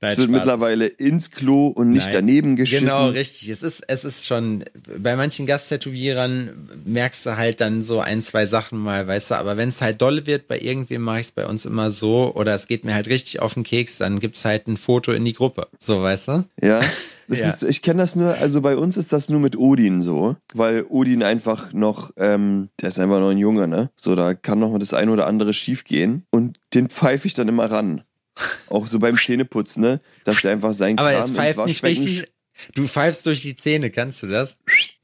[0.00, 0.28] Es wird Spaß.
[0.28, 2.12] mittlerweile ins Klo und nicht Nein.
[2.14, 2.86] daneben geschissen.
[2.86, 3.48] Genau, richtig.
[3.48, 4.64] Es ist, es ist schon,
[4.98, 9.56] bei manchen Gasttätowierern merkst du halt dann so ein, zwei Sachen mal, weißt du, aber
[9.56, 12.54] wenn es halt dolle wird, bei irgendwem mache ich es bei uns immer so, oder
[12.54, 15.32] es geht mir halt richtig auf den Keks, dann gibt's halt ein Foto in die
[15.32, 15.68] Gruppe.
[15.78, 16.44] So, weißt du?
[16.62, 16.80] Ja.
[17.38, 17.50] Ja.
[17.50, 20.84] Ist, ich kenne das nur, also bei uns ist das nur mit Odin so, weil
[20.88, 23.90] Odin einfach noch, ähm, der ist einfach noch ein Junge, ne?
[23.94, 27.34] So, da kann noch mal das eine oder andere schief gehen und den pfeife ich
[27.34, 28.02] dann immer ran.
[28.68, 30.00] Auch so beim Zähneputzen, ne?
[30.24, 32.32] Dass der einfach sein Aber Kram es pfeift nicht richtig.
[32.74, 34.56] Du pfeifst durch die Zähne, kannst du das?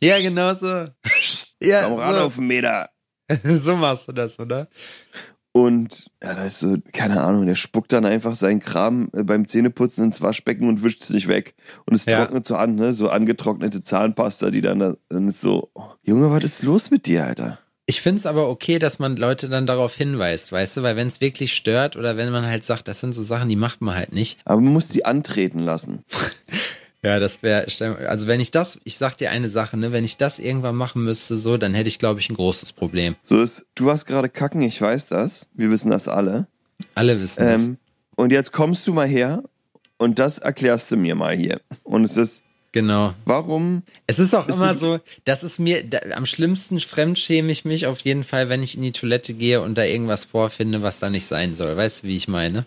[0.02, 0.86] Ja, genau so.
[1.62, 2.90] Ja, Komm ran auf den Meter.
[3.42, 3.56] so.
[3.56, 4.68] so machst du das, oder?
[5.56, 9.48] Und ja, da ist so, keine Ahnung, der spuckt dann einfach seinen Kram äh, beim
[9.48, 11.54] Zähneputzen ins Waschbecken und wischt sich weg.
[11.86, 12.18] Und es Ja.
[12.18, 12.92] trocknet so an, ne?
[12.92, 17.06] So angetrocknete Zahnpasta, die dann, da- dann ist so, oh, Junge, was ist los mit
[17.06, 17.58] dir, Alter?
[17.86, 21.20] Ich find's aber okay, dass man Leute dann darauf hinweist, weißt du, weil wenn es
[21.20, 24.12] wirklich stört oder wenn man halt sagt, das sind so Sachen, die macht man halt
[24.12, 24.38] nicht.
[24.44, 26.02] Aber man muss die antreten lassen.
[27.02, 27.66] Ja, das wäre,
[28.08, 31.04] also wenn ich das, ich sag dir eine Sache, ne, wenn ich das irgendwann machen
[31.04, 33.16] müsste, so, dann hätte ich, glaube ich, ein großes Problem.
[33.22, 35.48] So ist, du warst gerade kacken, ich weiß das.
[35.54, 36.46] Wir wissen das alle.
[36.94, 37.62] Alle wissen das.
[37.62, 37.76] Ähm,
[38.16, 39.44] und jetzt kommst du mal her
[39.98, 41.60] und das erklärst du mir mal hier.
[41.84, 42.42] Und es ist,
[42.72, 43.14] Genau.
[43.24, 43.84] warum?
[44.06, 48.00] Es ist auch immer so, das ist mir, da, am schlimmsten fremdschäme ich mich auf
[48.00, 51.24] jeden Fall, wenn ich in die Toilette gehe und da irgendwas vorfinde, was da nicht
[51.24, 51.74] sein soll.
[51.74, 52.66] Weißt du, wie ich meine?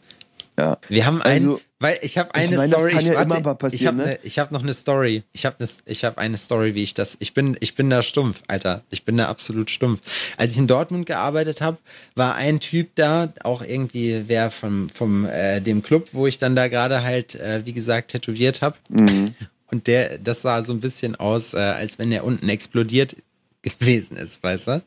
[0.60, 0.78] Ja.
[0.90, 2.92] Wir haben ein, Also, weil ich habe eine ich meine, das Story.
[2.92, 4.04] kann ich, ja warte, immer mal passieren, ich habe ne?
[4.04, 5.24] ne, ich hab noch eine Story.
[5.32, 7.16] Ich habe ne, ich habe eine Story, wie ich das.
[7.20, 8.84] Ich bin ich bin da stumpf, Alter.
[8.90, 10.02] Ich bin da absolut stumpf.
[10.36, 11.78] Als ich in Dortmund gearbeitet habe,
[12.16, 16.58] war ein Typ da, auch irgendwie wer vom vom äh, dem Club, wo ich dann
[16.58, 18.76] da gerade halt, äh, wie gesagt, tätowiert habe.
[18.90, 19.34] Mhm.
[19.72, 23.16] Und der, das sah so ein bisschen aus, äh, als wenn der unten explodiert
[23.62, 24.82] gewesen ist, weißt du?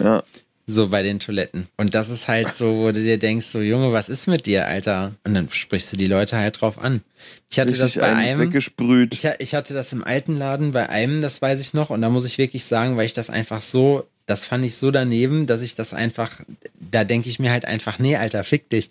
[0.00, 0.22] Ja.
[0.66, 1.66] So bei den Toiletten.
[1.76, 4.66] Und das ist halt so, wo du dir denkst, so Junge, was ist mit dir,
[4.68, 5.12] Alter?
[5.24, 7.02] Und dann sprichst du die Leute halt drauf an.
[7.50, 9.12] Ich hatte Richtig das bei einem, weggesprüht.
[9.12, 11.90] ich, ich hatte das im alten Laden bei einem, das weiß ich noch.
[11.90, 14.92] Und da muss ich wirklich sagen, weil ich das einfach so, das fand ich so
[14.92, 16.30] daneben, dass ich das einfach,
[16.78, 18.90] da denke ich mir halt einfach, nee, Alter, fick dich.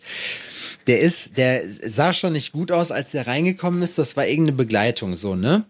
[0.87, 3.97] Der ist, der sah schon nicht gut aus, als der reingekommen ist.
[3.97, 5.63] Das war irgendeine Begleitung, so, ne?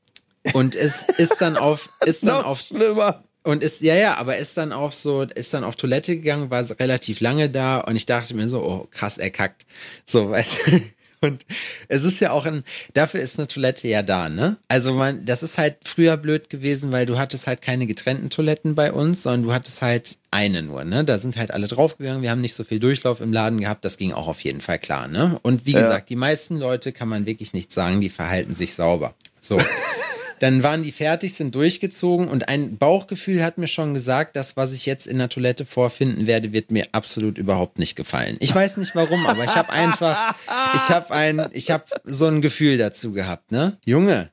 [0.54, 3.24] Und es ist dann auf, ist dann auf, schlimmer.
[3.44, 6.64] Und ist, ja, ja, aber ist dann auf so, ist dann auf Toilette gegangen, war
[6.80, 9.66] relativ lange da und ich dachte mir so, oh, krass, er kackt.
[10.06, 10.82] So, weißt du.
[11.24, 11.46] Und
[11.88, 12.64] es ist ja auch ein,
[12.96, 14.58] dafür ist eine Toilette ja da, ne?
[14.68, 18.74] Also man, das ist halt früher blöd gewesen, weil du hattest halt keine getrennten Toiletten
[18.74, 21.06] bei uns, sondern du hattest halt eine nur, ne?
[21.06, 23.98] Da sind halt alle draufgegangen, wir haben nicht so viel Durchlauf im Laden gehabt, das
[23.98, 25.38] ging auch auf jeden Fall klar, ne?
[25.44, 25.82] Und wie Ja.
[25.82, 29.14] gesagt, die meisten Leute kann man wirklich nicht sagen, die verhalten sich sauber.
[29.40, 29.62] So.
[30.42, 34.74] Dann waren die fertig, sind durchgezogen und ein Bauchgefühl hat mir schon gesagt, das, was
[34.74, 38.38] ich jetzt in der Toilette vorfinden werde, wird mir absolut überhaupt nicht gefallen.
[38.40, 40.34] Ich weiß nicht warum, aber ich habe einfach,
[40.74, 43.78] ich habe ein, ich habe so ein Gefühl dazu gehabt, ne?
[43.86, 44.32] Junge,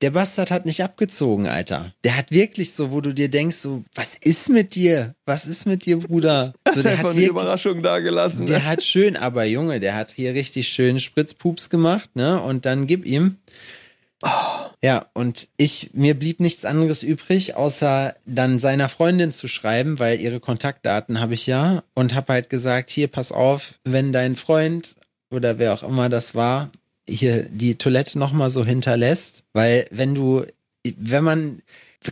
[0.00, 1.92] der Bastard hat nicht abgezogen, Alter.
[2.04, 5.14] Der hat wirklich so, wo du dir denkst, so, was ist mit dir?
[5.26, 6.54] Was ist mit dir, Bruder?
[6.74, 8.46] So, der Einfach hat eine wirklich, Überraschung da gelassen.
[8.46, 12.40] der hat schön, aber Junge, der hat hier richtig schön Spritzpups gemacht, ne?
[12.40, 13.36] Und dann gib ihm.
[14.82, 20.20] Ja, und ich, mir blieb nichts anderes übrig, außer dann seiner Freundin zu schreiben, weil
[20.20, 24.94] ihre Kontaktdaten habe ich ja und habe halt gesagt, hier, pass auf, wenn dein Freund
[25.30, 26.70] oder wer auch immer das war,
[27.08, 30.44] hier die Toilette nochmal so hinterlässt, weil wenn du,
[30.84, 31.62] wenn man,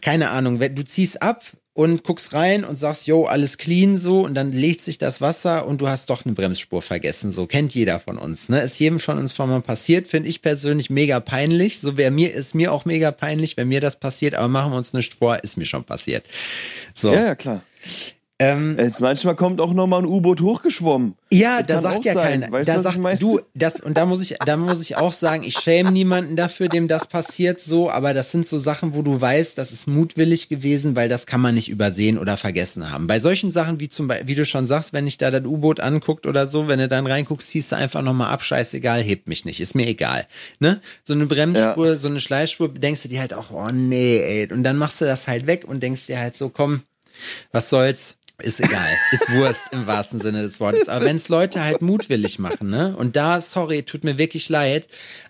[0.00, 1.44] keine Ahnung, wenn du ziehst ab
[1.77, 5.66] und guckst rein und sagst, yo, alles clean so und dann legt sich das Wasser
[5.66, 7.31] und du hast doch eine Bremsspur vergessen.
[7.31, 8.62] So kennt jeder von uns, ne?
[8.62, 11.79] Ist jedem von uns schon mal passiert, finde ich persönlich mega peinlich.
[11.81, 14.79] So wäre mir ist mir auch mega peinlich, wenn mir das passiert, aber machen wir
[14.79, 16.24] uns nicht vor, ist mir schon passiert.
[16.95, 17.12] So.
[17.12, 17.62] Ja, ja, klar.
[18.39, 21.14] Ähm, Jetzt manchmal kommt auch noch mal ein U-Boot hochgeschwommen.
[21.32, 22.41] Ja, das da sagt ja sein.
[22.43, 22.53] keiner.
[22.53, 25.59] Weißt da sagt du, das und da muss ich, da muss ich auch sagen, ich
[25.59, 29.57] schäme niemanden dafür, dem das passiert so, aber das sind so Sachen, wo du weißt,
[29.57, 33.07] das ist mutwillig gewesen, weil das kann man nicht übersehen oder vergessen haben.
[33.07, 35.80] Bei solchen Sachen wie zum Beispiel, wie du schon sagst, wenn ich da das U-Boot
[35.80, 39.28] anguckt oder so, wenn du dann reinguckst, ziehst du einfach noch mal ab, scheißegal, hebt
[39.28, 40.26] mich nicht, ist mir egal.
[40.61, 40.82] Ne?
[41.05, 41.97] So eine Bremsspur, ja.
[41.97, 45.07] so eine Schleichspur, denkst du dir halt auch, oh nee, ey, und dann machst du
[45.07, 46.82] das halt weg und denkst dir halt so, komm,
[47.51, 48.87] was soll's, ist egal.
[49.12, 50.89] Ist Wurst im wahrsten Sinne des Wortes.
[50.89, 52.95] Aber wenn es Leute halt mutwillig machen, ne?
[52.97, 54.87] Und da, sorry, tut mir wirklich leid,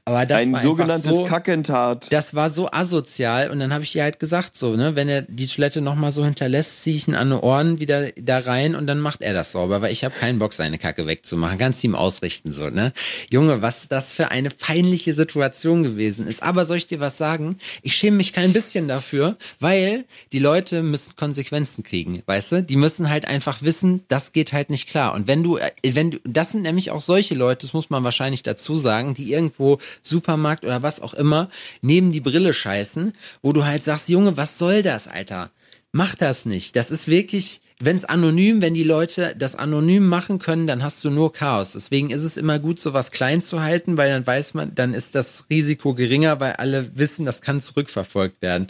[0.09, 2.12] aber das ein war sogenanntes so, Kackentat.
[2.12, 5.22] Das war so asozial und dann habe ich ihr halt gesagt so, ne, wenn er
[5.22, 8.76] die Toilette noch mal so hinterlässt, ziehe ich ihn an den Ohren wieder da rein
[8.76, 11.82] und dann macht er das sauber, weil ich habe keinen Bock seine Kacke wegzumachen, ganz
[11.82, 12.92] ihm ausrichten so, ne?
[13.30, 16.40] Junge, was das für eine peinliche Situation gewesen ist.
[16.40, 17.59] Aber soll ich dir was sagen?
[17.82, 22.62] Ich schäme mich kein bisschen dafür, weil die Leute müssen Konsequenzen kriegen, weißt du?
[22.62, 26.18] Die müssen halt einfach wissen, das geht halt nicht klar und wenn du wenn du
[26.24, 30.64] das sind nämlich auch solche Leute, das muss man wahrscheinlich dazu sagen, die irgendwo Supermarkt
[30.64, 31.49] oder was auch immer,
[31.82, 35.51] neben die Brille scheißen, wo du halt sagst, Junge, was soll das, Alter?
[35.92, 36.76] Mach das nicht.
[36.76, 41.05] Das ist wirklich, wenn es anonym, wenn die Leute das anonym machen können, dann hast
[41.05, 41.72] du nur Chaos.
[41.72, 45.14] Deswegen ist es immer gut, sowas klein zu halten, weil dann weiß man, dann ist
[45.14, 48.68] das Risiko geringer, weil alle wissen, das kann zurückverfolgt werden.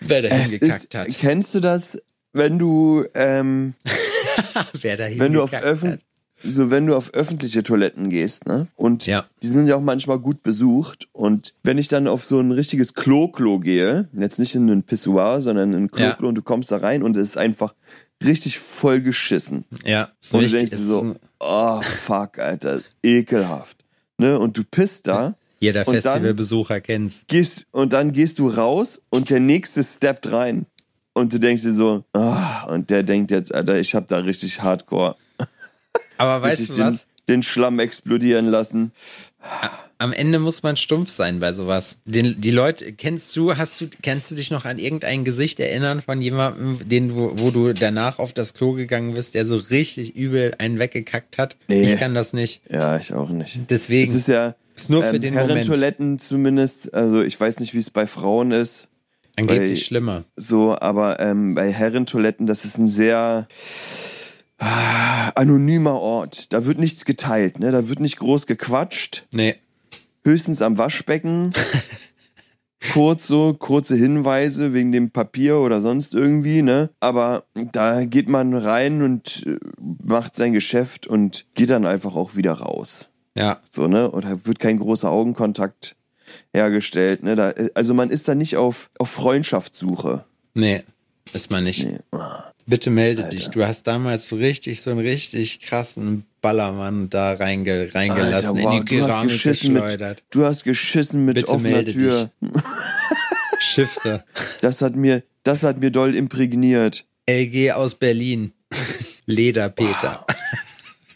[0.00, 1.08] Wer da hingekackt hat.
[1.18, 1.98] Kennst du das,
[2.32, 3.74] wenn du, ähm,
[4.80, 6.00] Wer da wenn du auf öffentlich
[6.42, 8.68] so wenn du auf öffentliche Toiletten gehst, ne?
[8.76, 9.26] Und ja.
[9.42, 11.08] die sind ja auch manchmal gut besucht.
[11.12, 15.42] Und wenn ich dann auf so ein richtiges Klo-Klo gehe, jetzt nicht in ein Pissoir,
[15.42, 16.28] sondern in ein Klo-Klo ja.
[16.28, 17.74] und du kommst da rein und es ist einfach
[18.24, 19.64] richtig voll geschissen.
[19.84, 20.10] Ja.
[20.32, 23.84] Und du denkst dir so, oh fuck, Alter, ekelhaft.
[24.18, 24.38] Ne?
[24.38, 25.36] Und du pisst da.
[25.58, 27.24] Jeder Festivalbesucher kennt's.
[27.28, 30.64] Gehst, und dann gehst du raus und der nächste steppt rein.
[31.20, 34.62] Und du denkst dir so, ah, und der denkt jetzt, Alter, ich hab da richtig
[34.62, 35.16] Hardcore
[36.20, 37.06] aber weißt du was?
[37.28, 38.90] Den, Schlamm explodieren lassen.
[39.98, 41.98] Am Ende muss man stumpf sein bei sowas.
[42.04, 46.02] Den, die Leute, kennst du, hast du, kennst du dich noch an irgendein Gesicht erinnern
[46.02, 50.16] von jemandem, den, wo, wo du danach auf das Klo gegangen bist, der so richtig
[50.16, 51.56] übel einen weggekackt hat?
[51.68, 51.82] Nee.
[51.82, 52.62] Ich kann das nicht.
[52.68, 53.60] Ja, ich auch nicht.
[53.68, 54.10] Deswegen.
[54.10, 56.22] Es ist ja, ist nur für ähm, den Herrentoiletten Moment.
[56.22, 58.88] zumindest, also ich weiß nicht, wie es bei Frauen ist.
[59.36, 60.24] Angeblich schlimmer.
[60.36, 63.46] So, aber ähm, bei Herrentoiletten, das ist ein sehr,
[64.60, 66.52] Ah, anonymer Ort.
[66.52, 67.72] Da wird nichts geteilt, ne?
[67.72, 69.26] Da wird nicht groß gequatscht.
[69.32, 69.56] Nee.
[70.22, 71.52] Höchstens am Waschbecken.
[72.92, 76.90] Kurz so, kurze Hinweise wegen dem Papier oder sonst irgendwie, ne?
[76.98, 79.58] Aber da geht man rein und äh,
[80.02, 83.10] macht sein Geschäft und geht dann einfach auch wieder raus.
[83.36, 83.60] Ja.
[83.70, 84.10] So, ne?
[84.10, 85.96] Oder wird kein großer Augenkontakt
[86.52, 87.36] hergestellt, ne?
[87.36, 90.24] Da, äh, also man ist da nicht auf, auf Freundschaftssuche.
[90.54, 90.82] Nee,
[91.32, 91.84] ist man nicht.
[91.84, 91.98] Nee.
[92.66, 93.36] Bitte melde Alter.
[93.36, 93.48] dich.
[93.48, 98.74] Du hast damals so richtig, so einen richtig krassen Ballermann da reinge, reingelassen, Alter, wow,
[98.74, 100.18] in die Keramik geschleudert.
[100.18, 102.30] Mit, du hast geschissen mit Bitte offener Tür.
[103.60, 104.24] Chiffre.
[104.60, 107.06] Das hat mir, das hat mir doll imprägniert.
[107.28, 108.52] LG aus Berlin.
[109.26, 110.24] Lederpeter.
[110.26, 110.36] Wow.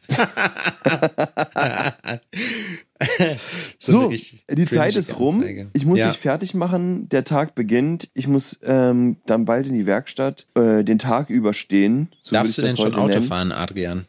[3.78, 5.36] so, so die Zeit ist rum.
[5.36, 5.70] Anzeige.
[5.72, 6.08] Ich muss ja.
[6.08, 7.08] mich fertig machen.
[7.08, 8.10] Der Tag beginnt.
[8.14, 12.08] Ich muss ähm, dann bald in die Werkstatt äh, den Tag überstehen.
[12.22, 13.22] So Darfst du denn schon Auto nennen.
[13.22, 14.06] fahren, Adrian?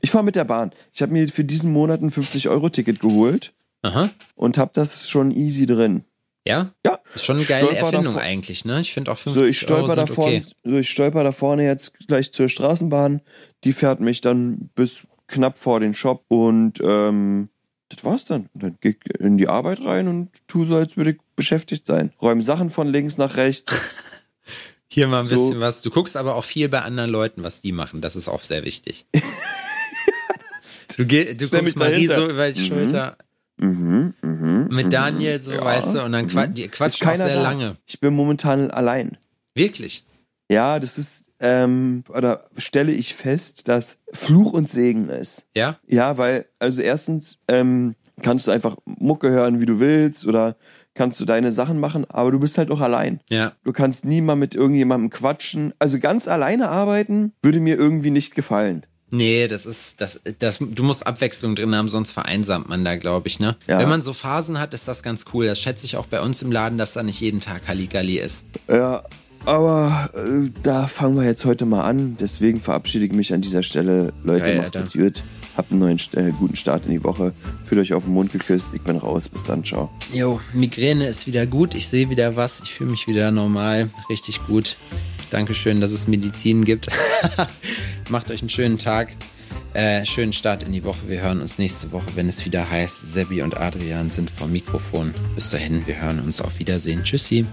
[0.00, 0.72] Ich fahre mit der Bahn.
[0.92, 3.52] Ich habe mir für diesen Monat ein 50-Euro-Ticket geholt.
[3.82, 4.10] Aha.
[4.34, 6.04] Und habe das schon easy drin.
[6.46, 6.72] Ja?
[6.84, 6.98] Ja.
[7.14, 8.22] Ist schon eine geile Erfindung davor.
[8.22, 8.80] eigentlich, ne?
[8.80, 10.46] Ich finde auch 50 so, ich stolper Euro sind da vorne, okay.
[10.64, 13.20] So, ich stolper da vorne jetzt gleich zur Straßenbahn.
[13.64, 17.50] Die fährt mich dann bis knapp vor den Shop und ähm,
[17.88, 18.48] das war's dann.
[18.54, 22.12] Dann geh in die Arbeit rein und tu so, als würde ich beschäftigt sein.
[22.20, 23.72] Räume Sachen von links nach rechts.
[24.90, 25.48] Hier mal ein so.
[25.48, 25.82] bisschen was.
[25.82, 28.00] Du guckst aber auch viel bei anderen Leuten, was die machen.
[28.00, 29.06] Das ist auch sehr wichtig.
[30.96, 32.66] du geh, du guckst Marie so über die mhm.
[32.66, 33.16] Schulter.
[33.58, 37.34] Mhm, mh, Mit Daniel so, ja, weißt du, und dann quat die quatscht auch sehr
[37.34, 37.42] da.
[37.42, 37.76] lange.
[37.86, 39.18] Ich bin momentan allein.
[39.54, 40.04] Wirklich?
[40.50, 45.46] Ja, das ist, ähm, oder stelle ich fest, dass Fluch und Segen ist.
[45.54, 45.78] Ja?
[45.86, 50.56] Ja, weil, also erstens, ähm, kannst du einfach Mucke hören, wie du willst, oder
[50.94, 53.20] kannst du deine Sachen machen, aber du bist halt auch allein.
[53.30, 53.52] Ja.
[53.62, 55.72] Du kannst nie mal mit irgendjemandem quatschen.
[55.78, 58.84] Also ganz alleine arbeiten würde mir irgendwie nicht gefallen.
[59.10, 63.28] Nee, das ist, das, das, du musst Abwechslung drin haben, sonst vereinsamt man da, glaube
[63.28, 63.56] ich, ne?
[63.66, 63.78] Ja.
[63.78, 65.46] Wenn man so Phasen hat, ist das ganz cool.
[65.46, 68.44] Das schätze ich auch bei uns im Laden, dass da nicht jeden Tag Halligalli ist.
[68.68, 69.02] Ja,
[69.44, 72.16] aber äh, da fangen wir jetzt heute mal an.
[72.20, 74.12] Deswegen verabschiede ich mich an dieser Stelle.
[74.22, 74.98] Leute, Geil, macht Alter.
[74.98, 75.22] gut.
[75.56, 77.32] Habt einen neuen, äh, guten Start in die Woche.
[77.64, 78.68] Fühlt euch auf den Mund geküsst.
[78.74, 79.28] Ich bin raus.
[79.28, 79.64] Bis dann.
[79.64, 79.90] Ciao.
[80.12, 81.74] Jo, Migräne ist wieder gut.
[81.74, 82.60] Ich sehe wieder was.
[82.62, 83.90] Ich fühle mich wieder normal.
[84.08, 84.76] Richtig gut.
[85.30, 86.88] Dankeschön, dass es Medizin gibt.
[88.08, 89.16] Macht euch einen schönen Tag.
[89.74, 91.00] Äh, schönen Start in die Woche.
[91.08, 95.14] Wir hören uns nächste Woche, wenn es wieder heißt, Sebi und Adrian sind vom Mikrofon.
[95.34, 97.02] Bis dahin, wir hören uns auf Wiedersehen.
[97.04, 97.44] Tschüssi.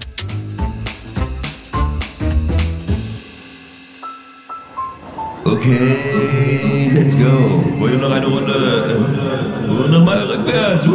[5.48, 7.64] Okay, let's go.
[7.78, 8.98] Wollt ihr noch eine Runde?
[9.70, 10.88] Und nochmal rückwärts.